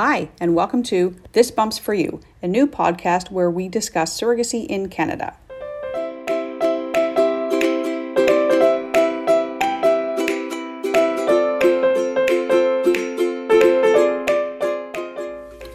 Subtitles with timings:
[0.00, 4.64] Hi, and welcome to This Bumps for You, a new podcast where we discuss surrogacy
[4.64, 5.36] in Canada.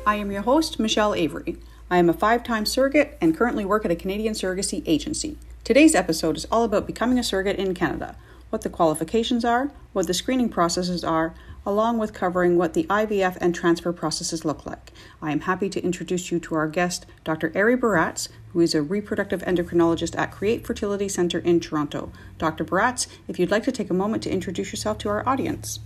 [0.07, 1.58] I am your host, Michelle Avery.
[1.92, 5.38] I am a five time surrogate and currently work at a Canadian surrogacy agency.
[5.66, 8.16] Today's episode is all about becoming a surrogate in Canada,
[8.52, 11.34] what the qualifications are, what the screening processes are,
[11.66, 14.91] along with covering what the IVF and transfer processes look like.
[15.21, 17.52] I am happy to introduce you to our guest, Dr.
[17.55, 22.12] Ari Baratz, who is a reproductive endocrinologist at Create Fertility Centre in Toronto.
[22.38, 22.66] Dr.
[22.66, 25.80] Baratz, if you'd like to take a moment to introduce yourself to our audience.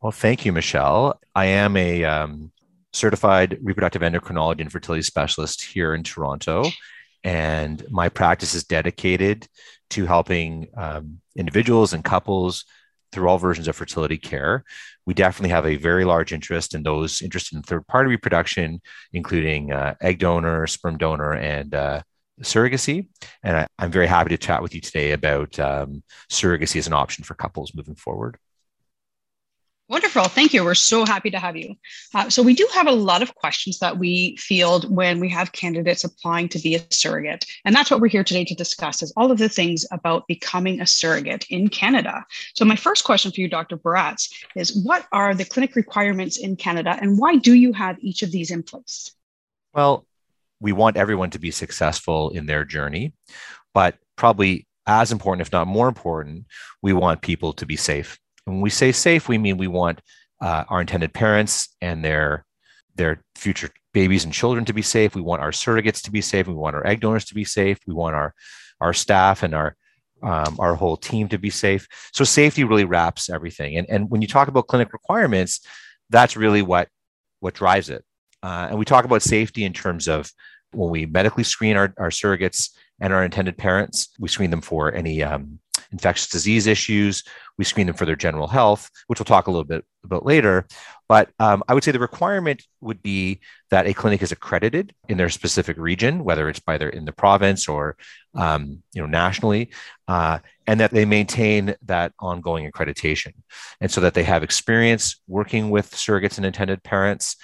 [0.00, 1.20] Well, thank you, Michelle.
[1.34, 2.52] I am a um,
[2.92, 6.64] certified reproductive endocrinology and fertility specialist here in Toronto.
[7.22, 9.48] And my practice is dedicated
[9.90, 12.64] to helping um, individuals and couples
[13.14, 14.64] through all versions of fertility care.
[15.06, 18.80] We definitely have a very large interest in those interested in third party reproduction,
[19.12, 22.02] including uh, egg donor, sperm donor, and uh,
[22.42, 23.08] surrogacy.
[23.42, 26.92] And I, am very happy to chat with you today about um, surrogacy as an
[26.92, 28.36] option for couples moving forward.
[29.86, 30.24] Wonderful.
[30.24, 30.64] Thank you.
[30.64, 31.74] We're so happy to have you.
[32.14, 35.52] Uh, so, we do have a lot of questions that we field when we have
[35.52, 37.44] candidates applying to be a surrogate.
[37.66, 40.80] And that's what we're here today to discuss is all of the things about becoming
[40.80, 42.24] a surrogate in Canada.
[42.54, 43.76] So, my first question for you, Dr.
[43.76, 48.22] Baratz, is what are the clinic requirements in Canada and why do you have each
[48.22, 49.12] of these in place?
[49.74, 50.06] Well,
[50.60, 53.12] we want everyone to be successful in their journey,
[53.74, 56.46] but probably as important, if not more important,
[56.80, 60.00] we want people to be safe when we say safe, we mean we want
[60.40, 62.44] uh, our intended parents and their
[62.96, 65.14] their future babies and children to be safe.
[65.14, 66.46] We want our surrogates to be safe.
[66.46, 67.78] We want our egg donors to be safe.
[67.86, 68.34] We want our
[68.80, 69.76] our staff and our
[70.22, 71.86] um, our whole team to be safe.
[72.12, 73.76] So safety really wraps everything.
[73.76, 75.60] And and when you talk about clinic requirements,
[76.10, 76.88] that's really what
[77.40, 78.04] what drives it.
[78.42, 80.30] Uh, and we talk about safety in terms of
[80.72, 82.70] when we medically screen our, our surrogates
[83.00, 85.58] and our intended parents, we screen them for any um,
[85.92, 87.22] infectious disease issues.
[87.56, 90.66] We screen them for their general health, which we'll talk a little bit about later.
[91.08, 95.18] But um, I would say the requirement would be that a clinic is accredited in
[95.18, 97.96] their specific region, whether it's by their in the province or
[98.34, 99.70] um, you know nationally,
[100.08, 103.34] uh, and that they maintain that ongoing accreditation,
[103.80, 107.36] and so that they have experience working with surrogates and intended parents,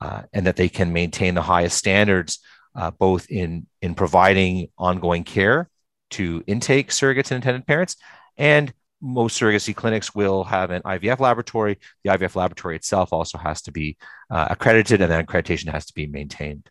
[0.00, 2.38] uh, and that they can maintain the highest standards
[2.78, 5.68] uh, both in in providing ongoing care
[6.10, 7.96] to intake surrogates and intended parents.
[8.36, 11.78] And most surrogacy clinics will have an IVF laboratory.
[12.04, 13.96] The IVF laboratory itself also has to be
[14.30, 16.70] uh, accredited, and that accreditation has to be maintained.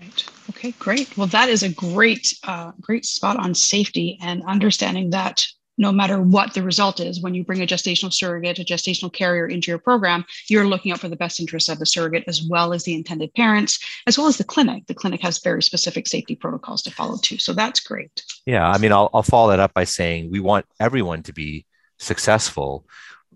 [0.00, 0.24] Right.
[0.50, 0.72] Okay.
[0.72, 1.16] Great.
[1.16, 5.46] Well, that is a great, uh, great spot on safety and understanding that
[5.78, 9.46] no matter what the result is, when you bring a gestational surrogate, a gestational carrier
[9.46, 12.72] into your program, you're looking out for the best interests of the surrogate as well
[12.72, 14.86] as the intended parents, as well as the clinic.
[14.86, 17.38] The clinic has very specific safety protocols to follow too.
[17.38, 18.22] So that's great.
[18.46, 18.68] Yeah.
[18.68, 21.66] I mean, I'll, I'll follow that up by saying we want everyone to be
[21.98, 22.86] successful,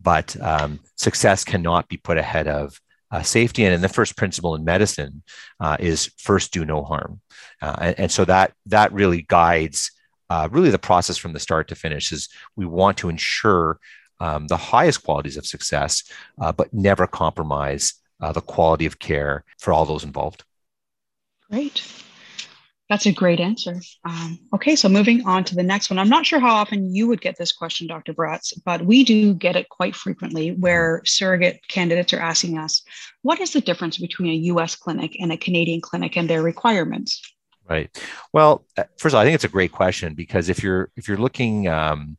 [0.00, 2.80] but um, success cannot be put ahead of
[3.10, 3.64] uh, safety.
[3.64, 5.22] And, and the first principle in medicine
[5.60, 7.20] uh, is first do no harm.
[7.62, 9.92] Uh, and, and, so that that really guides
[10.30, 13.78] uh, really the process from the start to finish is we want to ensure
[14.20, 16.04] um, the highest qualities of success,
[16.40, 20.44] uh, but never compromise uh, the quality of care for all those involved.
[21.50, 21.82] Great.
[22.88, 23.80] That's a great answer.
[24.04, 25.98] Um, okay, so moving on to the next one.
[25.98, 28.14] I'm not sure how often you would get this question, Dr.
[28.14, 32.82] Baratz, but we do get it quite frequently where surrogate candidates are asking us,
[33.22, 37.20] what is the difference between a US clinic and a Canadian clinic and their requirements?
[37.68, 37.90] Right.
[38.32, 41.08] Well, uh, first of all, I think it's a great question because if you're if
[41.08, 42.16] you're looking um,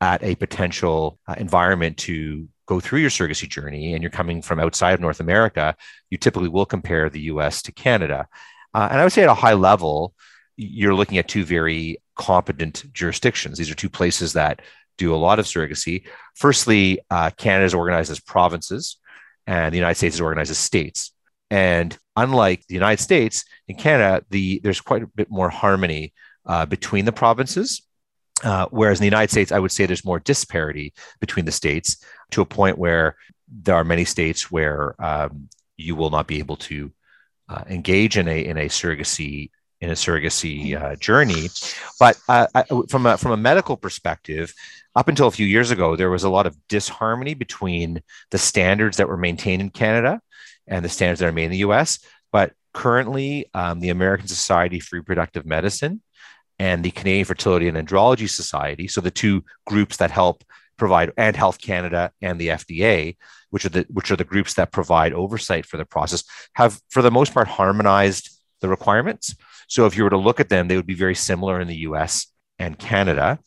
[0.00, 4.58] at a potential uh, environment to go through your surrogacy journey and you're coming from
[4.58, 5.76] outside of North America,
[6.08, 7.60] you typically will compare the U.S.
[7.62, 8.26] to Canada,
[8.74, 10.14] uh, and I would say at a high level,
[10.56, 13.58] you're looking at two very competent jurisdictions.
[13.58, 14.60] These are two places that
[14.98, 16.06] do a lot of surrogacy.
[16.34, 18.98] Firstly, uh, Canada is organized as provinces,
[19.46, 21.12] and the United States is organized as states.
[21.50, 26.12] And unlike the United States, in Canada, the there's quite a bit more harmony
[26.46, 27.82] uh, between the provinces.
[28.42, 32.02] Uh, whereas in the United States, I would say there's more disparity between the states
[32.30, 33.16] to a point where
[33.48, 36.90] there are many states where um, you will not be able to
[37.48, 39.50] uh, engage in a in a surrogacy
[39.80, 41.48] in a surrogacy uh, journey.
[41.98, 44.54] But uh, I, from a from a medical perspective,
[44.94, 48.96] up until a few years ago, there was a lot of disharmony between the standards
[48.96, 50.20] that were maintained in Canada
[50.70, 51.98] and the standards that are made in the US.
[52.32, 56.00] But currently, um, the American Society for Reproductive Medicine
[56.58, 60.44] and the Canadian Fertility and Andrology Society, so the two groups that help
[60.76, 63.16] provide and Health Canada and the FDA,
[63.50, 66.24] which are the which are the groups that provide oversight for the process,
[66.54, 68.30] have for the most part harmonized
[68.60, 69.34] the requirements.
[69.68, 71.82] So if you were to look at them, they would be very similar in the
[71.88, 72.26] U.S.
[72.58, 73.38] and Canada.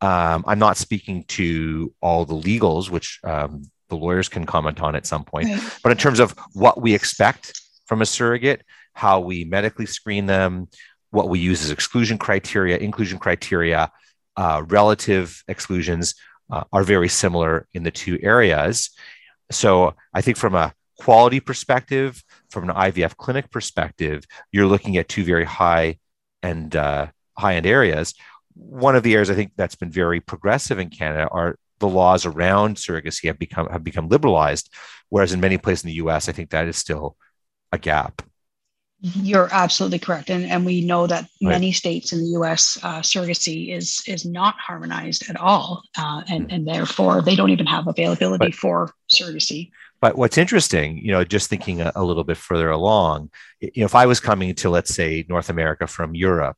[0.00, 4.96] Um, I'm not speaking to all the legals, which um, the lawyers can comment on
[4.96, 5.78] at some point, right.
[5.82, 8.62] but in terms of what we expect from a surrogate,
[8.92, 10.68] how we medically screen them,
[11.10, 13.90] what we use as exclusion criteria, inclusion criteria,
[14.36, 16.14] uh, relative exclusions
[16.50, 18.90] uh, are very similar in the two areas.
[19.50, 25.08] So I think from a quality perspective, from an IVF clinic perspective, you're looking at
[25.08, 25.98] two very high
[26.42, 28.14] and uh, high end areas.
[28.54, 32.26] One of the areas I think that's been very progressive in Canada are the laws
[32.26, 34.72] around surrogacy have become have become liberalized,
[35.08, 37.16] whereas in many places in the U.S., I think that is still
[37.72, 38.22] a gap.
[39.00, 41.50] You're absolutely correct, and and we know that right.
[41.50, 42.78] many states in the U.S.
[42.82, 47.66] Uh, surrogacy is is not harmonized at all, uh, and and therefore they don't even
[47.66, 49.70] have availability but, for surrogacy.
[50.00, 53.30] But what's interesting, you know, just thinking a, a little bit further along,
[53.60, 56.56] you know, if I was coming to let's say North America from Europe,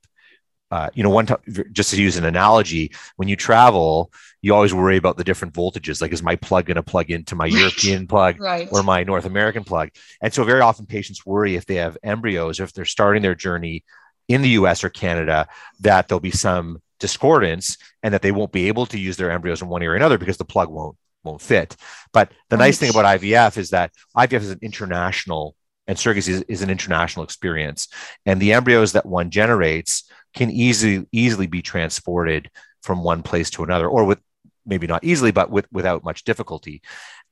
[0.71, 1.39] uh, you know, one time,
[1.73, 4.13] just to use an analogy, when you travel,
[4.43, 6.03] you always worry about the different voltages.
[6.03, 8.69] Like, is my plug going to plug into my European plug right.
[8.71, 9.91] or my North American plug?
[10.21, 13.35] And so, very often, patients worry if they have embryos, or if they're starting their
[13.35, 13.85] journey
[14.29, 15.49] in the US or Canada,
[15.81, 19.63] that there'll be some discordance and that they won't be able to use their embryos
[19.63, 21.77] in one area or another because the plug won't won't fit.
[22.13, 22.67] But the right.
[22.67, 25.57] nice thing about IVF is that IVF is an international
[25.87, 27.89] and surrogacy is, is, an international experience.
[28.27, 32.51] And the embryos that one generates can easily easily be transported
[32.83, 34.21] from one place to another, or with
[34.67, 36.83] maybe not easily, but with without much difficulty.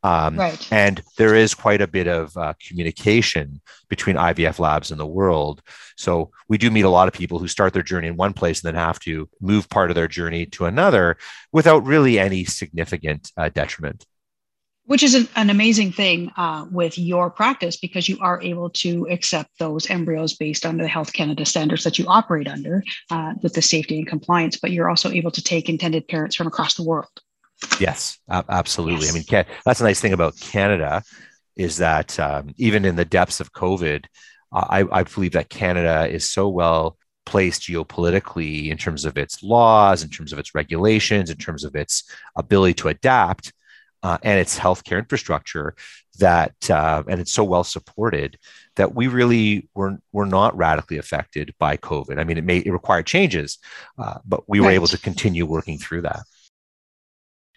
[0.03, 0.73] Um, right.
[0.73, 5.63] And there is quite a bit of uh, communication between IVF labs in the world.
[5.97, 8.63] So we do meet a lot of people who start their journey in one place
[8.63, 11.17] and then have to move part of their journey to another
[11.51, 14.07] without really any significant uh, detriment
[14.87, 19.07] which is an, an amazing thing uh, with your practice because you are able to
[19.11, 23.53] accept those embryos based on the Health Canada standards that you operate under uh, with
[23.53, 26.85] the safety and compliance, but you're also able to take intended parents from across the
[26.85, 27.11] world.
[27.81, 29.07] Yes, absolutely.
[29.07, 29.11] Yes.
[29.11, 31.03] I mean, that's a nice thing about Canada
[31.57, 34.05] is that um, even in the depths of COVID,
[34.53, 39.43] uh, I, I believe that Canada is so well placed geopolitically in terms of its
[39.43, 43.53] laws, in terms of its regulations, in terms of its ability to adapt
[44.07, 45.75] uh, and its healthcare infrastructure
[46.21, 48.39] that uh, and it's so well supported
[48.77, 52.17] that we really were were not radically affected by COVID.
[52.17, 53.59] I mean, it may it required changes,
[53.99, 56.23] uh, but we were able to continue working through that.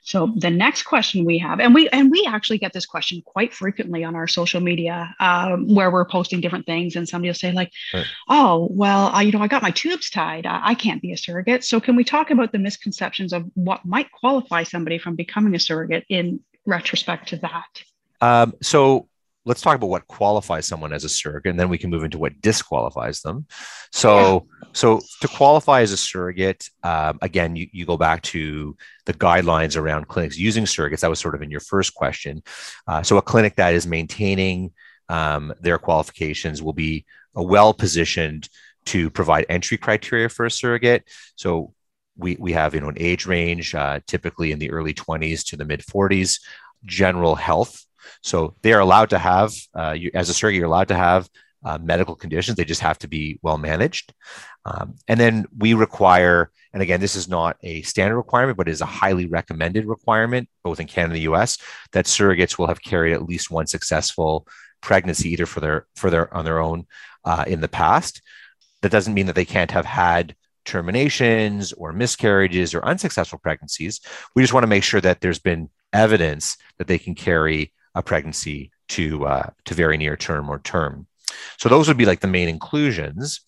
[0.03, 3.53] So the next question we have, and we and we actually get this question quite
[3.53, 7.51] frequently on our social media, um, where we're posting different things, and somebody will say
[7.51, 8.05] like, right.
[8.27, 10.45] "Oh, well, I, you know, I got my tubes tied.
[10.45, 13.85] I, I, can't be a surrogate." So can we talk about the misconceptions of what
[13.85, 17.83] might qualify somebody from becoming a surrogate in retrospect to that?
[18.21, 19.07] Um, so
[19.45, 22.18] let's talk about what qualifies someone as a surrogate, and then we can move into
[22.18, 23.45] what disqualifies them.
[23.91, 24.18] So,
[24.62, 24.68] yeah.
[24.74, 28.75] so to qualify as a surrogate, um, again, you, you go back to
[29.06, 31.00] the guidelines around clinics using surrogates.
[31.01, 32.44] That was sort of in your first question.
[32.88, 34.71] Uh, so, a clinic that is maintaining
[35.07, 38.50] um, their qualifications will be well positioned
[38.85, 41.03] to provide entry criteria for a surrogate.
[41.35, 41.74] So,
[42.18, 45.57] we, we have you know an age range, uh, typically in the early 20s to
[45.57, 46.42] the mid 40s,
[46.85, 47.85] general health
[48.21, 51.29] so they are allowed to have, uh, you, as a surrogate, you're allowed to have
[51.63, 52.56] uh, medical conditions.
[52.56, 54.13] They just have to be well managed.
[54.66, 58.81] Um, and then we require, and again, this is not a standard requirement, but is
[58.81, 61.57] a highly recommended requirement, both in Canada and the US,
[61.92, 64.47] that surrogates will have carried at least one successful
[64.81, 66.85] pregnancy, either for their for their on their own
[67.25, 68.21] uh, in the past.
[68.81, 70.35] That doesn't mean that they can't have had
[70.66, 73.99] terminations or miscarriages or unsuccessful pregnancies.
[74.35, 78.03] We just want to make sure that there's been evidence that they can carry a
[78.03, 81.07] pregnancy to uh, to very near term or term.
[81.57, 83.41] So those would be like the main inclusions.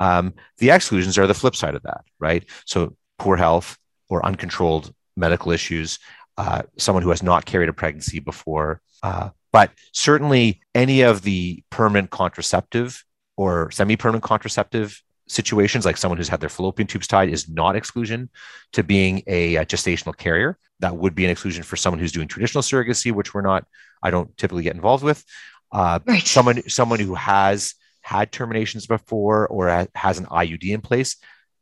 [0.00, 2.44] Um, the exclusions are the flip side of that, right?
[2.66, 5.98] So poor health or uncontrolled medical issues,
[6.36, 11.62] uh, someone who has not carried a pregnancy before, uh, but certainly any of the
[11.70, 13.04] permanent contraceptive
[13.36, 18.30] or semi-permanent contraceptive situations, like someone who's had their fallopian tubes tied, is not exclusion
[18.72, 20.58] to being a, a, gestational carrier.
[20.80, 23.64] That would be an exclusion for someone who's doing traditional surrogacy, which we're not.
[24.02, 25.24] I don't typically get involved with.
[25.70, 26.26] Uh, right.
[26.26, 31.16] Someone someone who has had terminations before or has an IUD in place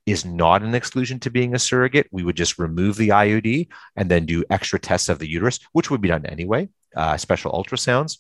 [0.07, 2.09] is not an exclusion to being a surrogate.
[2.11, 5.91] We would just remove the IUD and then do extra tests of the uterus, which
[5.91, 8.19] would be done anyway, uh, special ultrasounds.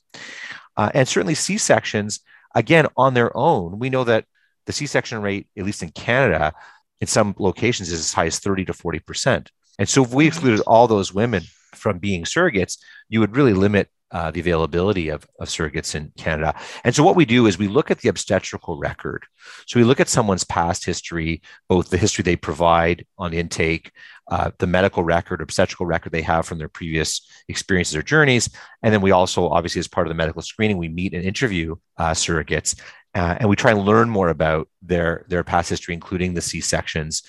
[0.76, 2.20] Uh, and certainly C sections,
[2.54, 4.26] again, on their own, we know that
[4.66, 6.52] the C section rate, at least in Canada,
[7.00, 9.48] in some locations is as high as 30 to 40%.
[9.78, 11.42] And so if we excluded all those women
[11.74, 16.54] from being surrogates, you would really limit uh, the availability of, of surrogates in Canada.
[16.84, 19.24] And so what we do is we look at the obstetrical record.
[19.66, 23.92] So we look at someone's past history, both the history they provide on intake,
[24.30, 28.50] uh, the medical record, obstetrical record they have from their previous experiences or journeys.
[28.82, 31.76] And then we also, obviously, as part of the medical screening, we meet and interview
[31.96, 32.80] uh, surrogates.
[33.14, 36.60] Uh, and we try and learn more about their, their past history, including the C
[36.60, 37.22] sections.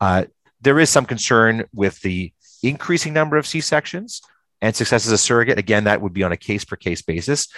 [0.00, 0.24] Uh,
[0.60, 4.20] there is some concern with the increasing number of C sections
[4.60, 5.58] and success as a surrogate.
[5.58, 7.48] Again, that would be on a case per case basis.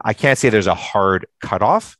[0.00, 1.96] I can't say there's a hard cutoff.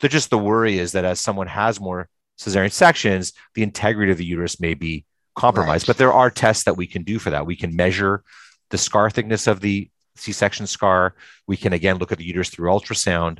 [0.00, 2.08] The just the worry is that as someone has more
[2.38, 5.84] cesarean sections, the integrity of the uterus may be compromised.
[5.84, 5.94] Right.
[5.94, 7.46] But there are tests that we can do for that.
[7.46, 8.22] We can measure
[8.70, 11.14] the scar thickness of the C-section scar.
[11.46, 13.38] We can again look at the uterus through ultrasound.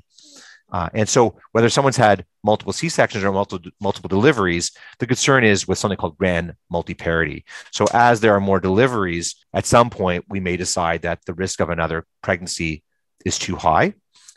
[0.70, 5.44] Uh, and so, whether someone's had multiple C sections or multiple, multiple deliveries, the concern
[5.44, 7.44] is with something called grand multiparity.
[7.72, 11.60] So, as there are more deliveries, at some point, we may decide that the risk
[11.60, 12.82] of another pregnancy
[13.24, 13.94] is too high.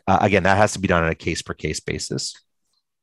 [0.07, 2.33] Uh, again, that has to be done on a case per case basis.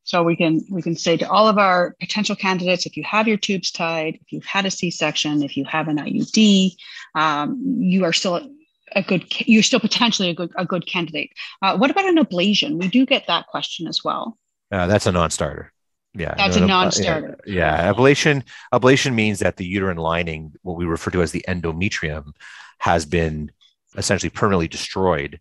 [0.05, 3.29] So we can we can say to all of our potential candidates, if you have
[3.29, 6.77] your tubes tied, if you've had a C-section, if you have an IUD,
[7.15, 8.51] um, you are still
[8.95, 11.33] a good you're still potentially a good a good candidate.
[11.62, 12.78] Uh, what about an ablation?
[12.78, 14.38] We do get that question as well.
[14.71, 15.73] Uh, that's a non-starter.
[16.14, 17.38] Yeah, that's no, a non-starter.
[17.47, 18.42] Yeah, yeah, ablation
[18.73, 22.33] ablation means that the uterine lining, what we refer to as the endometrium,
[22.78, 23.50] has been
[23.97, 25.40] essentially permanently destroyed.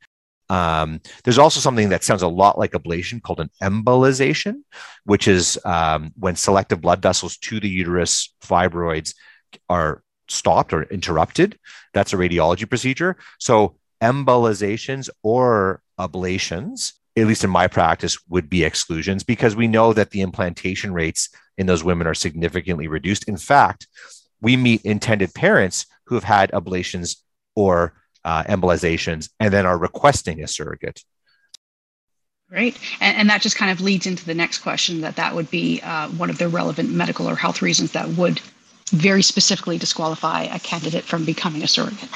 [0.50, 4.62] Um, there's also something that sounds a lot like ablation called an embolization,
[5.04, 9.14] which is um, when selective blood vessels to the uterus fibroids
[9.68, 11.58] are stopped or interrupted.
[11.94, 13.18] That's a radiology procedure.
[13.40, 19.94] So embolizations or ablations, at least in my practice, would be exclusions because we know
[19.94, 23.28] that the implantation rates in those women are significantly reduced.
[23.28, 23.88] In fact,
[24.42, 27.18] we meet intended parents who have had ablations
[27.56, 27.94] or
[28.24, 31.04] uh, embolizations and then are requesting a surrogate.
[32.50, 32.78] Right.
[33.02, 35.82] And, and, that just kind of leads into the next question that that would be
[35.82, 38.40] uh, one of the relevant medical or health reasons that would
[38.92, 42.10] very specifically disqualify a candidate from becoming a surrogate.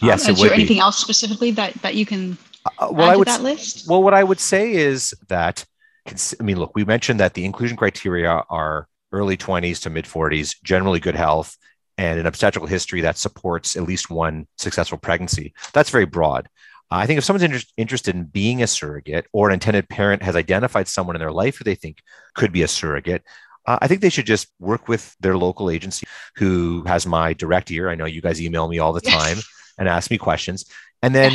[0.00, 0.80] Yes, um, is there anything be.
[0.80, 2.36] else specifically that that you can
[2.78, 3.88] uh, well, add I would, to that list?
[3.88, 5.64] Well, what I would say is that
[6.08, 10.56] I mean, look, we mentioned that the inclusion criteria are early 20s to mid 40s,
[10.62, 11.56] generally good health,
[11.98, 15.54] and an obstetrical history that supports at least one successful pregnancy.
[15.72, 16.48] That's very broad.
[16.90, 20.22] Uh, I think if someone's inter- interested in being a surrogate or an intended parent
[20.22, 21.98] has identified someone in their life who they think
[22.34, 23.22] could be a surrogate,
[23.66, 27.70] uh, I think they should just work with their local agency who has my direct
[27.70, 27.88] ear.
[27.88, 29.38] I know you guys email me all the time
[29.78, 30.64] and ask me questions.
[31.02, 31.32] And then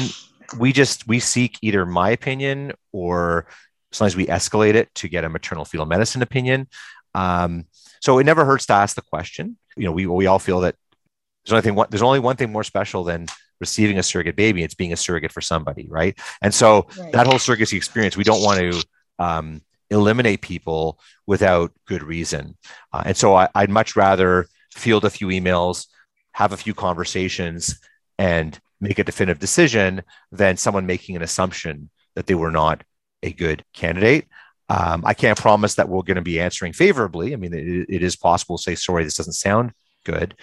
[0.57, 3.47] we just we seek either my opinion or
[3.91, 6.67] sometimes we escalate it to get a maternal fetal medicine opinion.
[7.15, 7.65] Um,
[8.01, 9.57] so it never hurts to ask the question.
[9.75, 10.75] You know, we we all feel that
[11.45, 13.27] there's only thing there's only one thing more special than
[13.59, 14.63] receiving a surrogate baby.
[14.63, 16.17] It's being a surrogate for somebody, right?
[16.41, 17.11] And so right.
[17.13, 18.83] that whole surrogacy experience, we don't want to
[19.19, 22.57] um, eliminate people without good reason.
[22.91, 25.87] Uh, and so I, I'd much rather field a few emails,
[26.33, 27.79] have a few conversations,
[28.17, 32.83] and make a definitive decision than someone making an assumption that they were not
[33.23, 34.27] a good candidate.
[34.69, 37.33] Um, I can't promise that we're going to be answering favorably.
[37.33, 39.71] I mean, it, it is possible to say, sorry, this doesn't sound
[40.03, 40.35] good,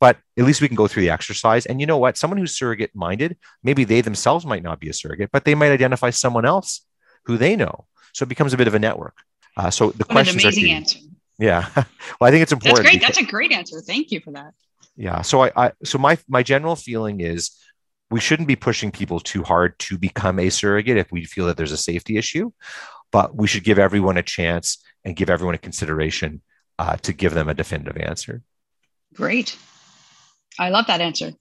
[0.00, 1.66] but at least we can go through the exercise.
[1.66, 2.16] And you know what?
[2.16, 5.72] Someone who's surrogate minded, maybe they themselves might not be a surrogate, but they might
[5.72, 6.82] identify someone else
[7.24, 9.16] who they know so it becomes a bit of a network.
[9.56, 10.98] Uh, so the question is amazing answer.
[11.38, 11.68] Yeah.
[11.74, 11.84] well,
[12.22, 12.84] I think it's important.
[12.84, 13.00] That's great.
[13.00, 13.80] Because, That's a great answer.
[13.80, 14.54] Thank you for that.
[14.96, 15.22] Yeah.
[15.22, 17.50] So I, I so my my general feeling is
[18.10, 21.56] we shouldn't be pushing people too hard to become a surrogate if we feel that
[21.56, 22.52] there's a safety issue,
[23.10, 26.42] but we should give everyone a chance and give everyone a consideration
[26.78, 28.42] uh, to give them a definitive answer.
[29.14, 29.56] Great.
[30.58, 31.32] I love that answer.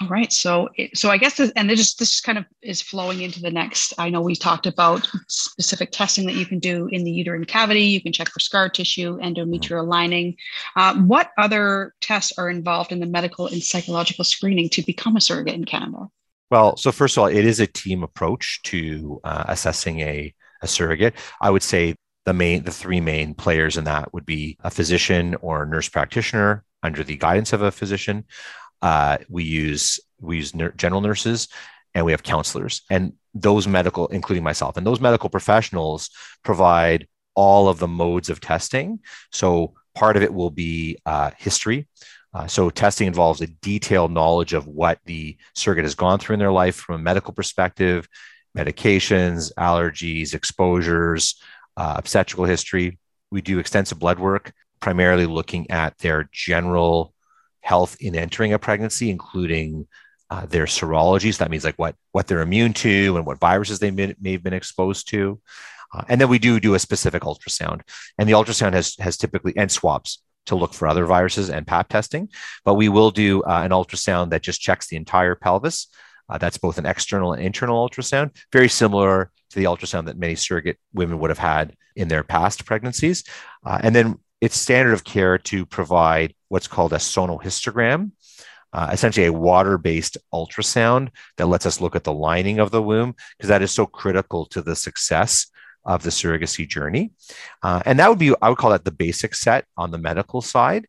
[0.00, 0.32] All right.
[0.32, 3.94] So, so I guess, this, and this this kind of is flowing into the next.
[3.96, 7.82] I know we talked about specific testing that you can do in the uterine cavity.
[7.82, 10.36] You can check for scar tissue, endometrial lining.
[10.74, 15.20] Uh, what other tests are involved in the medical and psychological screening to become a
[15.20, 16.08] surrogate in Canada?
[16.50, 20.66] Well, so first of all, it is a team approach to uh, assessing a, a
[20.66, 21.14] surrogate.
[21.40, 21.94] I would say
[22.26, 26.64] the main, the three main players in that would be a physician or nurse practitioner
[26.82, 28.24] under the guidance of a physician.
[28.84, 31.48] Uh, we use we use ner- general nurses
[31.94, 32.82] and we have counselors.
[32.90, 36.10] And those medical including myself and those medical professionals
[36.42, 39.00] provide all of the modes of testing.
[39.32, 41.88] So part of it will be uh, history.
[42.34, 46.40] Uh, so testing involves a detailed knowledge of what the surrogate has gone through in
[46.40, 48.06] their life from a medical perspective
[48.56, 51.36] medications allergies exposures
[51.78, 52.98] uh, obstetrical history.
[53.30, 57.13] We do extensive blood work primarily looking at their general
[57.64, 59.88] health in entering a pregnancy, including
[60.30, 61.38] uh, their serologies.
[61.38, 64.42] That means like what what they're immune to and what viruses they may, may have
[64.42, 65.40] been exposed to.
[65.92, 67.80] Uh, and then we do do a specific ultrasound,
[68.18, 71.88] and the ultrasound has has typically and swabs to look for other viruses and pap
[71.88, 72.28] testing.
[72.64, 75.88] But we will do uh, an ultrasound that just checks the entire pelvis.
[76.28, 80.34] Uh, that's both an external and internal ultrasound, very similar to the ultrasound that many
[80.34, 83.24] surrogate women would have had in their past pregnancies.
[83.64, 88.10] Uh, and then it's standard of care to provide what's called a sonohysterogram,
[88.74, 91.08] uh, essentially a water based ultrasound
[91.38, 94.44] that lets us look at the lining of the womb, because that is so critical
[94.44, 95.46] to the success
[95.86, 97.12] of the surrogacy journey.
[97.62, 100.42] Uh, and that would be, I would call that the basic set on the medical
[100.42, 100.86] side.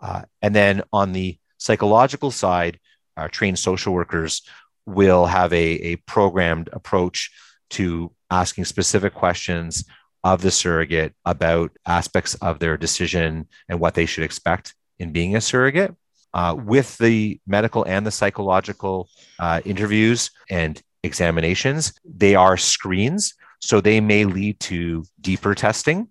[0.00, 2.80] Uh, and then on the psychological side,
[3.16, 4.42] our trained social workers
[4.84, 7.30] will have a, a programmed approach
[7.70, 9.84] to asking specific questions
[10.26, 15.36] of the surrogate about aspects of their decision and what they should expect in being
[15.36, 15.94] a surrogate.
[16.34, 23.34] Uh, with the medical and the psychological uh, interviews and examinations, they are screens.
[23.60, 26.08] So they may lead to deeper testing.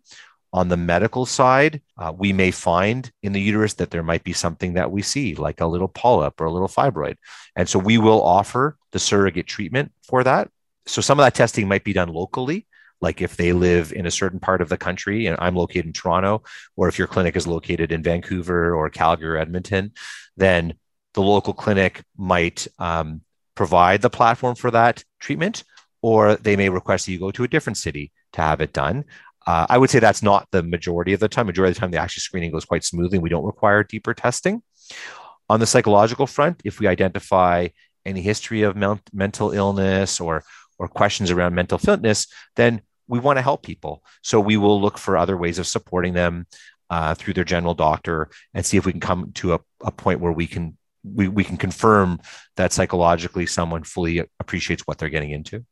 [0.54, 4.32] On the medical side, uh, we may find in the uterus that there might be
[4.32, 7.18] something that we see, like a little polyp or a little fibroid.
[7.58, 10.50] And so we will offer the surrogate treatment for that.
[10.88, 12.66] So some of that testing might be done locally,
[13.06, 15.94] like if they live in a certain part of the country and I'm located in
[15.94, 16.44] Toronto,
[16.76, 19.94] or if your clinic is located in Vancouver or Calgary or Edmonton,
[20.36, 20.74] then
[21.14, 23.22] the local clinic might um,
[23.54, 25.64] provide the platform for that treatment,
[26.02, 29.06] or they may request that you go to a different city to have it done.
[29.48, 31.46] Uh, I would say that's not the majority of the time.
[31.46, 33.20] Majority of the time, the actual screening goes quite smoothly.
[33.20, 34.64] We don't require deeper testing.
[35.48, 37.68] On the psychological front, if we identify
[38.04, 40.44] any history of mental illness or
[40.78, 44.04] or questions around mental fitness, then we want to help people.
[44.22, 46.48] So we will look for other ways of supporting them
[46.90, 50.20] uh, through their general doctor and see if we can come to a, a point
[50.20, 52.20] where we can we, we can confirm
[52.56, 55.64] that psychologically someone fully appreciates what they're getting into.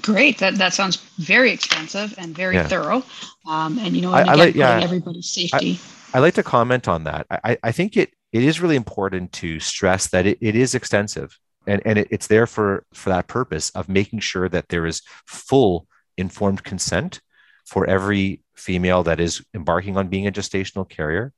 [0.00, 0.38] Great.
[0.38, 2.68] That that sounds very expensive and very yeah.
[2.68, 3.02] thorough.
[3.48, 5.80] Um, and you know, and I, again, I like, yeah, everybody's safety.
[6.12, 7.26] I, I, like to comment on that.
[7.30, 11.38] I, I think it it is really important to stress that it, it is extensive
[11.66, 15.02] and, and it, it's there for for that purpose of making sure that there is
[15.26, 17.20] full informed consent
[17.66, 21.32] for every female that is embarking on being a gestational carrier.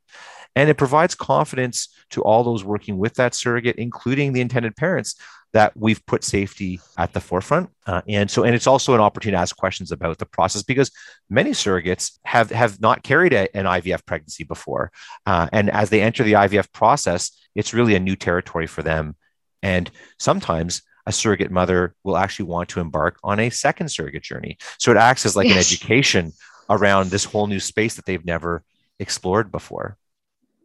[0.55, 5.17] And it provides confidence to all those working with that surrogate including the intended parents
[5.55, 7.71] that we've put safety at the forefront.
[7.87, 10.91] Uh, and so and it's also an opportunity to ask questions about the process because
[11.31, 14.91] many surrogates have have not carried a, an ivf pregnancy before.
[15.25, 19.17] Uh, and as they enter the ivf process it's really a new territory for them.
[19.63, 24.59] And sometimes a surrogate mother will actually want to embark on a second surrogate journey.
[24.77, 25.55] So it acts as like yes.
[25.55, 26.33] an education
[26.69, 28.63] around this whole new space that they've never
[29.01, 29.97] explored before.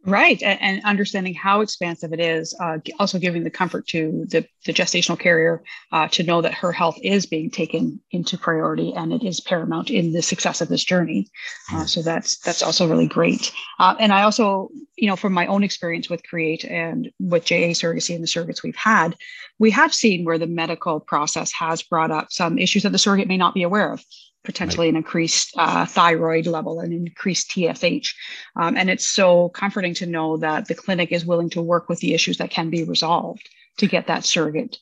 [0.06, 0.42] Right.
[0.42, 4.72] And, and, understanding how expansive it is, uh, also giving the comfort to the, the
[4.74, 5.62] gestational carrier
[5.92, 9.88] uh, to know that her health is being taken into priority and it is paramount
[9.88, 11.30] in the success of this journey.
[11.72, 11.86] Uh, hmm.
[11.86, 13.50] so that's that's also really great.
[13.78, 17.72] Uh, and I also, you know, from my own experience with Create and with JA
[17.72, 19.16] surrogacy and the surrogates we've had,
[19.58, 23.28] we have seen where the medical process has brought up some issues that the surrogate
[23.28, 24.04] may not be aware of
[24.44, 24.90] potentially right.
[24.90, 28.14] an increased uh, thyroid level and increased TSH.
[28.56, 31.98] Um, and it's so comforting to know that the clinic is willing to work with
[32.00, 34.78] the issues that can be resolved to get that surrogate.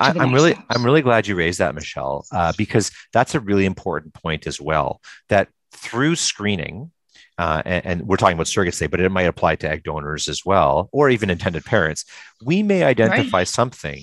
[0.00, 0.56] I, am really.
[0.68, 4.60] I'm really glad you raised that, Michelle, uh, because that's a really important point as
[4.60, 5.00] well.
[5.28, 6.90] That through screening,
[7.38, 10.28] uh, and, and, we're talking about surrogates today, but it might apply to egg donors
[10.28, 12.04] as well, or even intended parents.
[12.44, 13.48] We may identify right.
[13.48, 14.02] something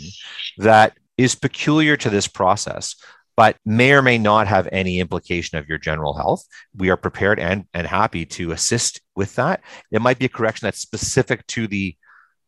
[0.58, 2.96] that is peculiar to this process
[3.40, 6.46] but may or may not have any implication of your general health.
[6.76, 9.62] We are prepared and, and happy to assist with that.
[9.92, 11.96] It might be a correction that's specific to the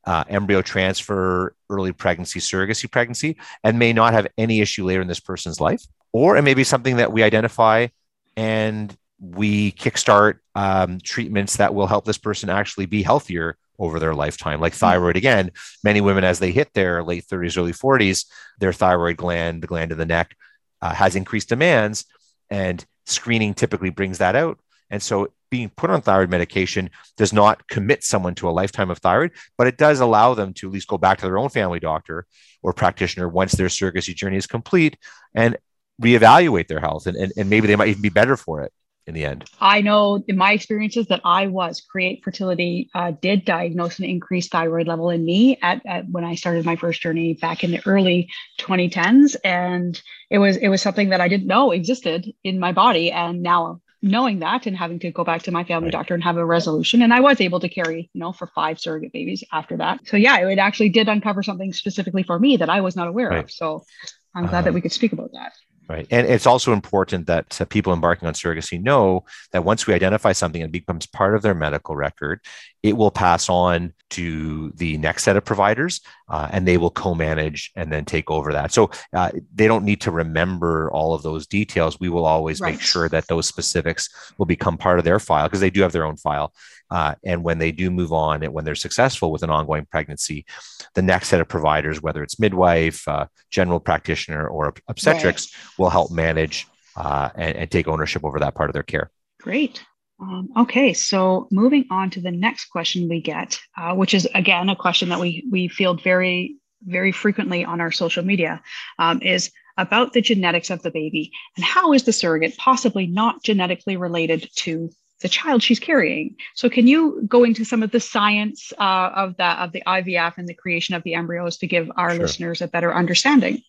[0.05, 5.07] uh, embryo transfer, early pregnancy, surrogacy pregnancy, and may not have any issue later in
[5.07, 5.81] this person's life.
[6.11, 7.87] Or it may be something that we identify
[8.35, 14.13] and we kickstart um, treatments that will help this person actually be healthier over their
[14.13, 14.59] lifetime.
[14.59, 15.51] Like thyroid, again,
[15.85, 18.25] many women, as they hit their late 30s, early 40s,
[18.59, 20.35] their thyroid gland, the gland in the neck,
[20.81, 22.05] uh, has increased demands,
[22.49, 24.59] and screening typically brings that out.
[24.89, 28.99] And so being put on thyroid medication does not commit someone to a lifetime of
[28.99, 31.79] thyroid, but it does allow them to at least go back to their own family
[31.79, 32.25] doctor
[32.61, 34.97] or practitioner once their surrogacy journey is complete
[35.33, 35.57] and
[36.01, 37.07] reevaluate their health.
[37.07, 38.73] And, and, and maybe they might even be better for it
[39.07, 39.45] in the end?
[39.59, 44.51] I know in my experiences that I was Create Fertility uh, did diagnose an increased
[44.51, 47.81] thyroid level in me at, at, when I started my first journey back in the
[47.85, 52.71] early 2010s, and it was it was something that I didn't know existed in my
[52.71, 55.91] body, and now knowing that and having to go back to my family right.
[55.91, 57.01] doctor and have a resolution.
[57.01, 60.07] And I was able to carry, you know, for five surrogate babies after that.
[60.07, 63.29] So yeah, it actually did uncover something specifically for me that I was not aware
[63.29, 63.43] right.
[63.43, 63.51] of.
[63.51, 63.85] So
[64.33, 64.75] I'm glad that uh-huh.
[64.75, 65.53] we could speak about that.
[65.91, 66.07] Right.
[66.09, 70.61] And it's also important that people embarking on surrogacy know that once we identify something
[70.61, 72.39] and becomes part of their medical record,
[72.83, 77.71] it will pass on to the next set of providers uh, and they will co-manage
[77.75, 78.71] and then take over that.
[78.71, 81.99] So uh, they don't need to remember all of those details.
[81.99, 82.73] We will always right.
[82.73, 85.91] make sure that those specifics will become part of their file because they do have
[85.91, 86.53] their own file.
[86.89, 90.45] Uh, and when they do move on and when they're successful with an ongoing pregnancy
[90.93, 95.79] the next set of providers whether it's midwife uh, general practitioner or obstetrics right.
[95.79, 96.67] will help manage
[96.97, 99.09] uh, and, and take ownership over that part of their care.
[99.39, 99.85] Great
[100.21, 104.69] um, okay, so moving on to the next question we get, uh, which is again
[104.69, 108.61] a question that we we field very very frequently on our social media,
[108.99, 113.41] um, is about the genetics of the baby and how is the surrogate possibly not
[113.43, 114.89] genetically related to
[115.21, 116.35] the child she's carrying.
[116.55, 120.37] So, can you go into some of the science uh, of that of the IVF
[120.37, 122.19] and the creation of the embryos to give our sure.
[122.19, 123.63] listeners a better understanding?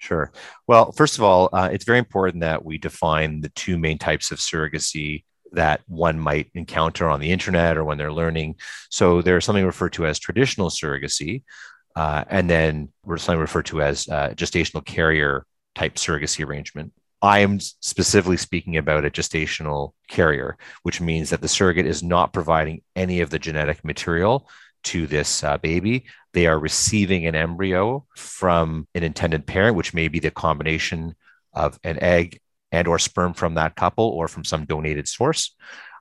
[0.00, 0.32] Sure.
[0.66, 4.30] Well, first of all, uh, it's very important that we define the two main types
[4.30, 8.56] of surrogacy that one might encounter on the internet or when they're learning.
[8.90, 11.42] So there's something referred to as traditional surrogacy,
[11.96, 16.92] uh, and then something referred to as uh, gestational carrier type surrogacy arrangement.
[17.22, 22.34] I am specifically speaking about a gestational carrier, which means that the surrogate is not
[22.34, 24.46] providing any of the genetic material
[24.84, 26.04] to this uh, baby.
[26.34, 31.14] They are receiving an embryo from an intended parent, which may be the combination
[31.54, 32.40] of an egg
[32.74, 35.54] and or sperm from that couple or from some donated source.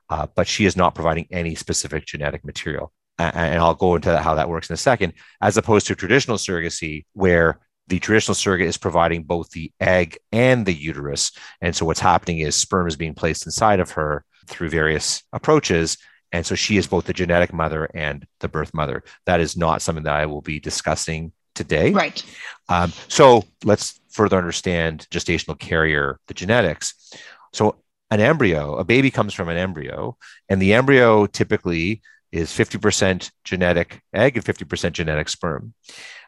[0.09, 2.91] Uh, but she is not providing any specific genetic material.
[3.17, 6.37] And, and I'll go into how that works in a second, as opposed to traditional
[6.37, 11.31] surrogacy, where the traditional surrogate is providing both the egg and the uterus.
[11.61, 15.97] And so what's happening is sperm is being placed inside of her through various approaches.
[16.31, 19.03] And so she is both the genetic mother and the birth mother.
[19.25, 21.91] That is not something that I will be discussing today.
[21.91, 22.23] Right.
[22.69, 27.13] Um, so let's further understand gestational carrier, the genetics.
[27.51, 27.75] So
[28.09, 34.01] an embryo, a baby comes from an embryo, and the embryo typically is 50% genetic
[34.13, 35.73] egg and 50% genetic sperm.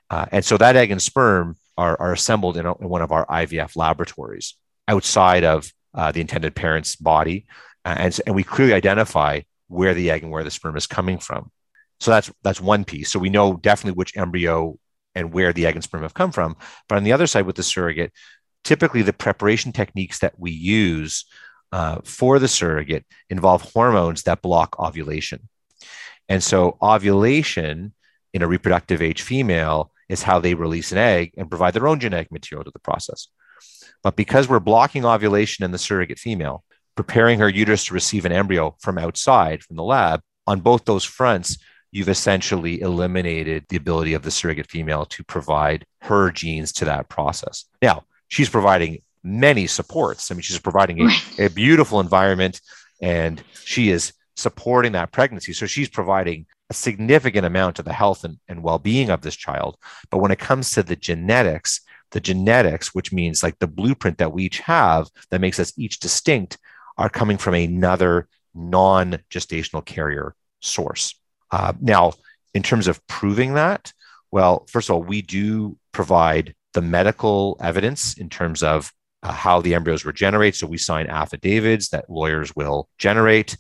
[0.10, 3.12] Uh, and so that egg and sperm are, are assembled in, a, in one of
[3.12, 4.56] our IVF laboratories
[4.88, 7.46] outside of uh, the intended parent's body.
[7.84, 11.18] Uh, and, and we clearly identify where the egg and where the sperm is coming
[11.18, 11.52] from.
[12.00, 13.10] So that's that's one piece.
[13.10, 14.78] So we know definitely which embryo
[15.16, 16.56] and where the egg and sperm have come from.
[16.88, 18.12] But on the other side with the surrogate,
[18.64, 21.26] typically the preparation techniques that we use
[21.72, 25.48] uh, for the surrogate involve hormones that block ovulation.
[26.28, 27.94] And so ovulation
[28.34, 32.00] in a reproductive age female is how they release an egg and provide their own
[32.00, 33.28] genetic material to the process.
[34.04, 36.64] But because we're blocking ovulation in the surrogate female,
[36.96, 41.04] preparing her uterus to receive an embryo from outside, from the lab, on both those
[41.04, 41.58] fronts,
[41.96, 47.08] you've essentially eliminated the ability of the surrogate female to provide her genes to that
[47.08, 47.64] process.
[47.82, 50.30] Now, she's providing many supports.
[50.30, 52.60] I mean, she's providing a, a beautiful environment
[53.02, 55.54] and she is supporting that pregnancy.
[55.54, 59.38] So she's providing a significant amount of the health and, and well being of this
[59.38, 59.78] child.
[60.12, 61.80] But when it comes to the genetics,
[62.12, 66.02] the genetics, which means like the blueprint that we each have that makes us each
[66.02, 66.58] distinct,
[66.98, 71.16] are coming from another non gestational carrier source.
[71.52, 72.14] Uh, now,
[72.54, 73.94] in terms of proving that,
[74.32, 78.92] well, first of all, we do provide the medical evidence in terms of
[79.24, 80.60] uh, how the embryos were generated.
[80.60, 83.58] So we sign affidavits that lawyers will generate.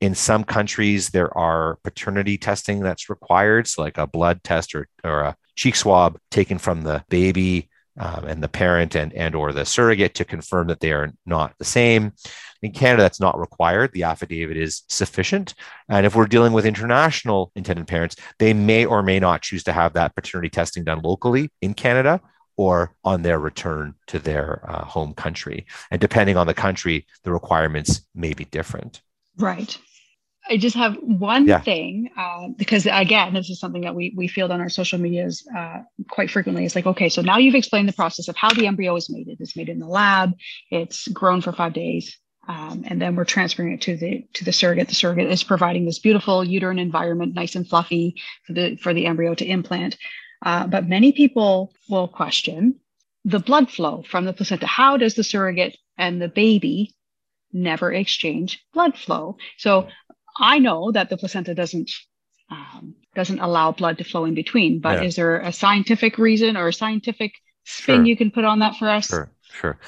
[0.00, 4.88] In some countries, there are paternity testing that's required, so like a blood test or,
[5.02, 9.52] or a cheek swab taken from the baby um, and the parent and and or
[9.52, 12.12] the surrogate to confirm that they are not the same.
[12.62, 13.92] In Canada, that's not required.
[13.92, 15.54] The affidavit is sufficient.
[15.88, 19.72] And if we're dealing with international intended parents, they may or may not choose to
[19.72, 22.20] have that paternity testing done locally in Canada
[22.56, 25.66] or on their return to their uh, home country.
[25.90, 29.02] And depending on the country, the requirements may be different.
[29.36, 29.76] Right.
[30.48, 31.60] I just have one yeah.
[31.60, 35.46] thing uh, because again, this is something that we we field on our social medias
[35.56, 35.80] uh,
[36.10, 36.64] quite frequently.
[36.64, 39.28] It's like, okay, so now you've explained the process of how the embryo is made.
[39.28, 40.34] It is made in the lab.
[40.70, 44.52] It's grown for five days, um, and then we're transferring it to the to the
[44.52, 44.88] surrogate.
[44.88, 49.06] The surrogate is providing this beautiful uterine environment, nice and fluffy for the for the
[49.06, 49.96] embryo to implant.
[50.44, 52.78] Uh, but many people will question
[53.24, 54.66] the blood flow from the placenta.
[54.66, 56.94] How does the surrogate and the baby
[57.50, 59.38] never exchange blood flow?
[59.56, 59.88] So
[60.36, 61.90] I know that the placenta doesn't
[62.50, 65.08] um, doesn't allow blood to flow in between, but yeah.
[65.08, 67.32] is there a scientific reason or a scientific
[67.64, 68.04] spin sure.
[68.04, 69.06] you can put on that for us?
[69.06, 69.78] Sure, sure.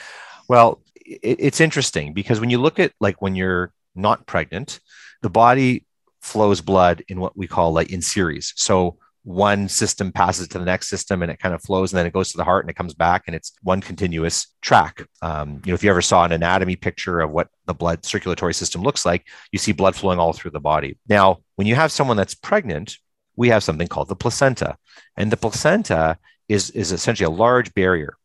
[0.48, 4.80] Well, it, it's interesting because when you look at like when you're not pregnant,
[5.22, 5.84] the body
[6.20, 8.52] flows blood in what we call like in series.
[8.56, 12.06] So one system passes to the next system and it kind of flows and then
[12.06, 15.04] it goes to the heart and it comes back and it's one continuous track.
[15.20, 18.54] Um, you know, if you ever saw an anatomy picture of what the blood circulatory
[18.54, 20.96] system looks like, you see blood flowing all through the body.
[21.08, 22.98] Now, when you have someone that's pregnant,
[23.34, 24.76] we have something called the placenta.
[25.16, 28.16] And the placenta is, is essentially a large barrier.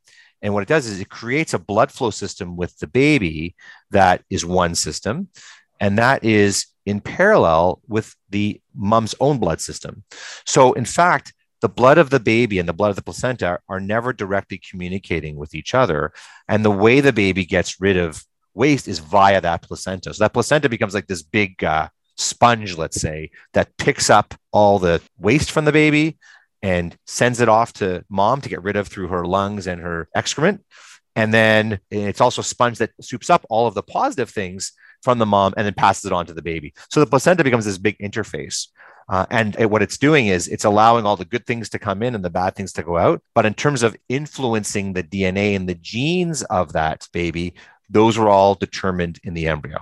[0.43, 3.55] And what it does is it creates a blood flow system with the baby
[3.89, 5.29] that is one system.
[5.79, 10.03] And that is in parallel with the mom's own blood system.
[10.45, 13.79] So, in fact, the blood of the baby and the blood of the placenta are
[13.79, 16.11] never directly communicating with each other.
[16.47, 20.13] And the way the baby gets rid of waste is via that placenta.
[20.13, 24.79] So, that placenta becomes like this big uh, sponge, let's say, that picks up all
[24.79, 26.17] the waste from the baby
[26.61, 30.07] and sends it off to mom to get rid of through her lungs and her
[30.15, 30.63] excrement.
[31.15, 35.17] And then it's also a sponge that soups up all of the positive things from
[35.17, 36.73] the mom and then passes it on to the baby.
[36.89, 38.67] So the placenta becomes this big interface.
[39.09, 42.01] Uh, and it, what it's doing is it's allowing all the good things to come
[42.01, 43.21] in and the bad things to go out.
[43.33, 47.55] But in terms of influencing the DNA and the genes of that baby,
[47.89, 49.79] those were all determined in the embryo.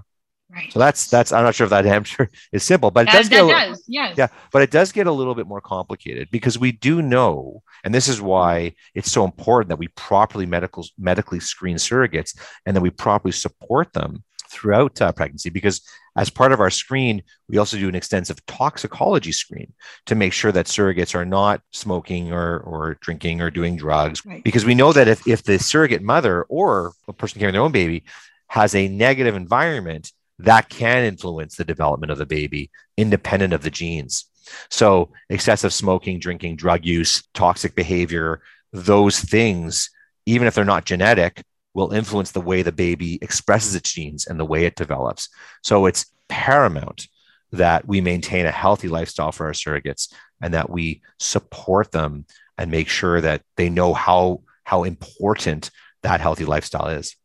[0.51, 0.73] Right.
[0.73, 3.45] So that's that's I'm not sure if that answer is simple, but it does get
[3.45, 4.15] that does, yes.
[4.17, 7.93] yeah, but it does get a little bit more complicated because we do know, and
[7.93, 12.81] this is why it's so important that we properly medical medically screen surrogates and that
[12.81, 15.81] we properly support them throughout uh, pregnancy because
[16.15, 19.71] as part of our screen we also do an extensive toxicology screen
[20.05, 24.43] to make sure that surrogates are not smoking or, or drinking or doing drugs right.
[24.43, 27.71] because we know that if, if the surrogate mother or a person carrying their own
[27.71, 28.03] baby
[28.47, 33.71] has a negative environment that can influence the development of the baby independent of the
[33.71, 34.25] genes
[34.69, 38.41] so excessive smoking drinking drug use toxic behavior
[38.73, 39.89] those things
[40.25, 44.39] even if they're not genetic will influence the way the baby expresses its genes and
[44.39, 45.29] the way it develops.
[45.63, 47.07] So it's paramount
[47.51, 52.25] that we maintain a healthy lifestyle for our surrogates and that we support them
[52.57, 55.71] and make sure that they know how how important
[56.03, 57.15] that healthy lifestyle is.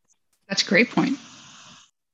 [0.47, 1.17] That's a great point.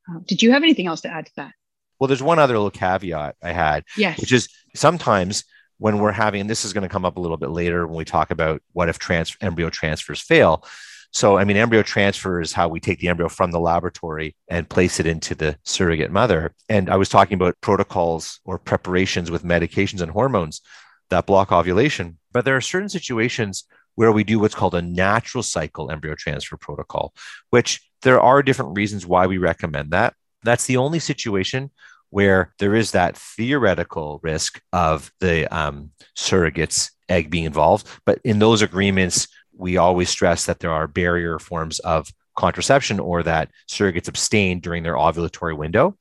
[0.10, 1.54] Uh, did you have anything else to add to that?
[2.00, 4.20] Well, there's one other little caveat I had, yes.
[4.20, 5.44] which is sometimes
[5.78, 7.96] when we're having, and this is going to come up a little bit later when
[7.96, 10.65] we talk about what if trans- embryo transfers fail,
[11.12, 14.69] so, I mean, embryo transfer is how we take the embryo from the laboratory and
[14.69, 16.54] place it into the surrogate mother.
[16.69, 20.62] And I was talking about protocols or preparations with medications and hormones
[21.10, 22.17] that block ovulation.
[22.32, 26.56] But there are certain situations where we do what's called a natural cycle embryo transfer
[26.56, 27.13] protocol,
[27.50, 30.13] which there are different reasons why we recommend that.
[30.43, 31.71] That's the only situation
[32.10, 37.88] where there is that theoretical risk of the um, surrogate's egg being involved.
[38.06, 39.28] But in those agreements,
[39.62, 44.82] we always stress that there are barrier forms of contraception or that surrogates abstain during
[44.82, 45.95] their ovulatory window.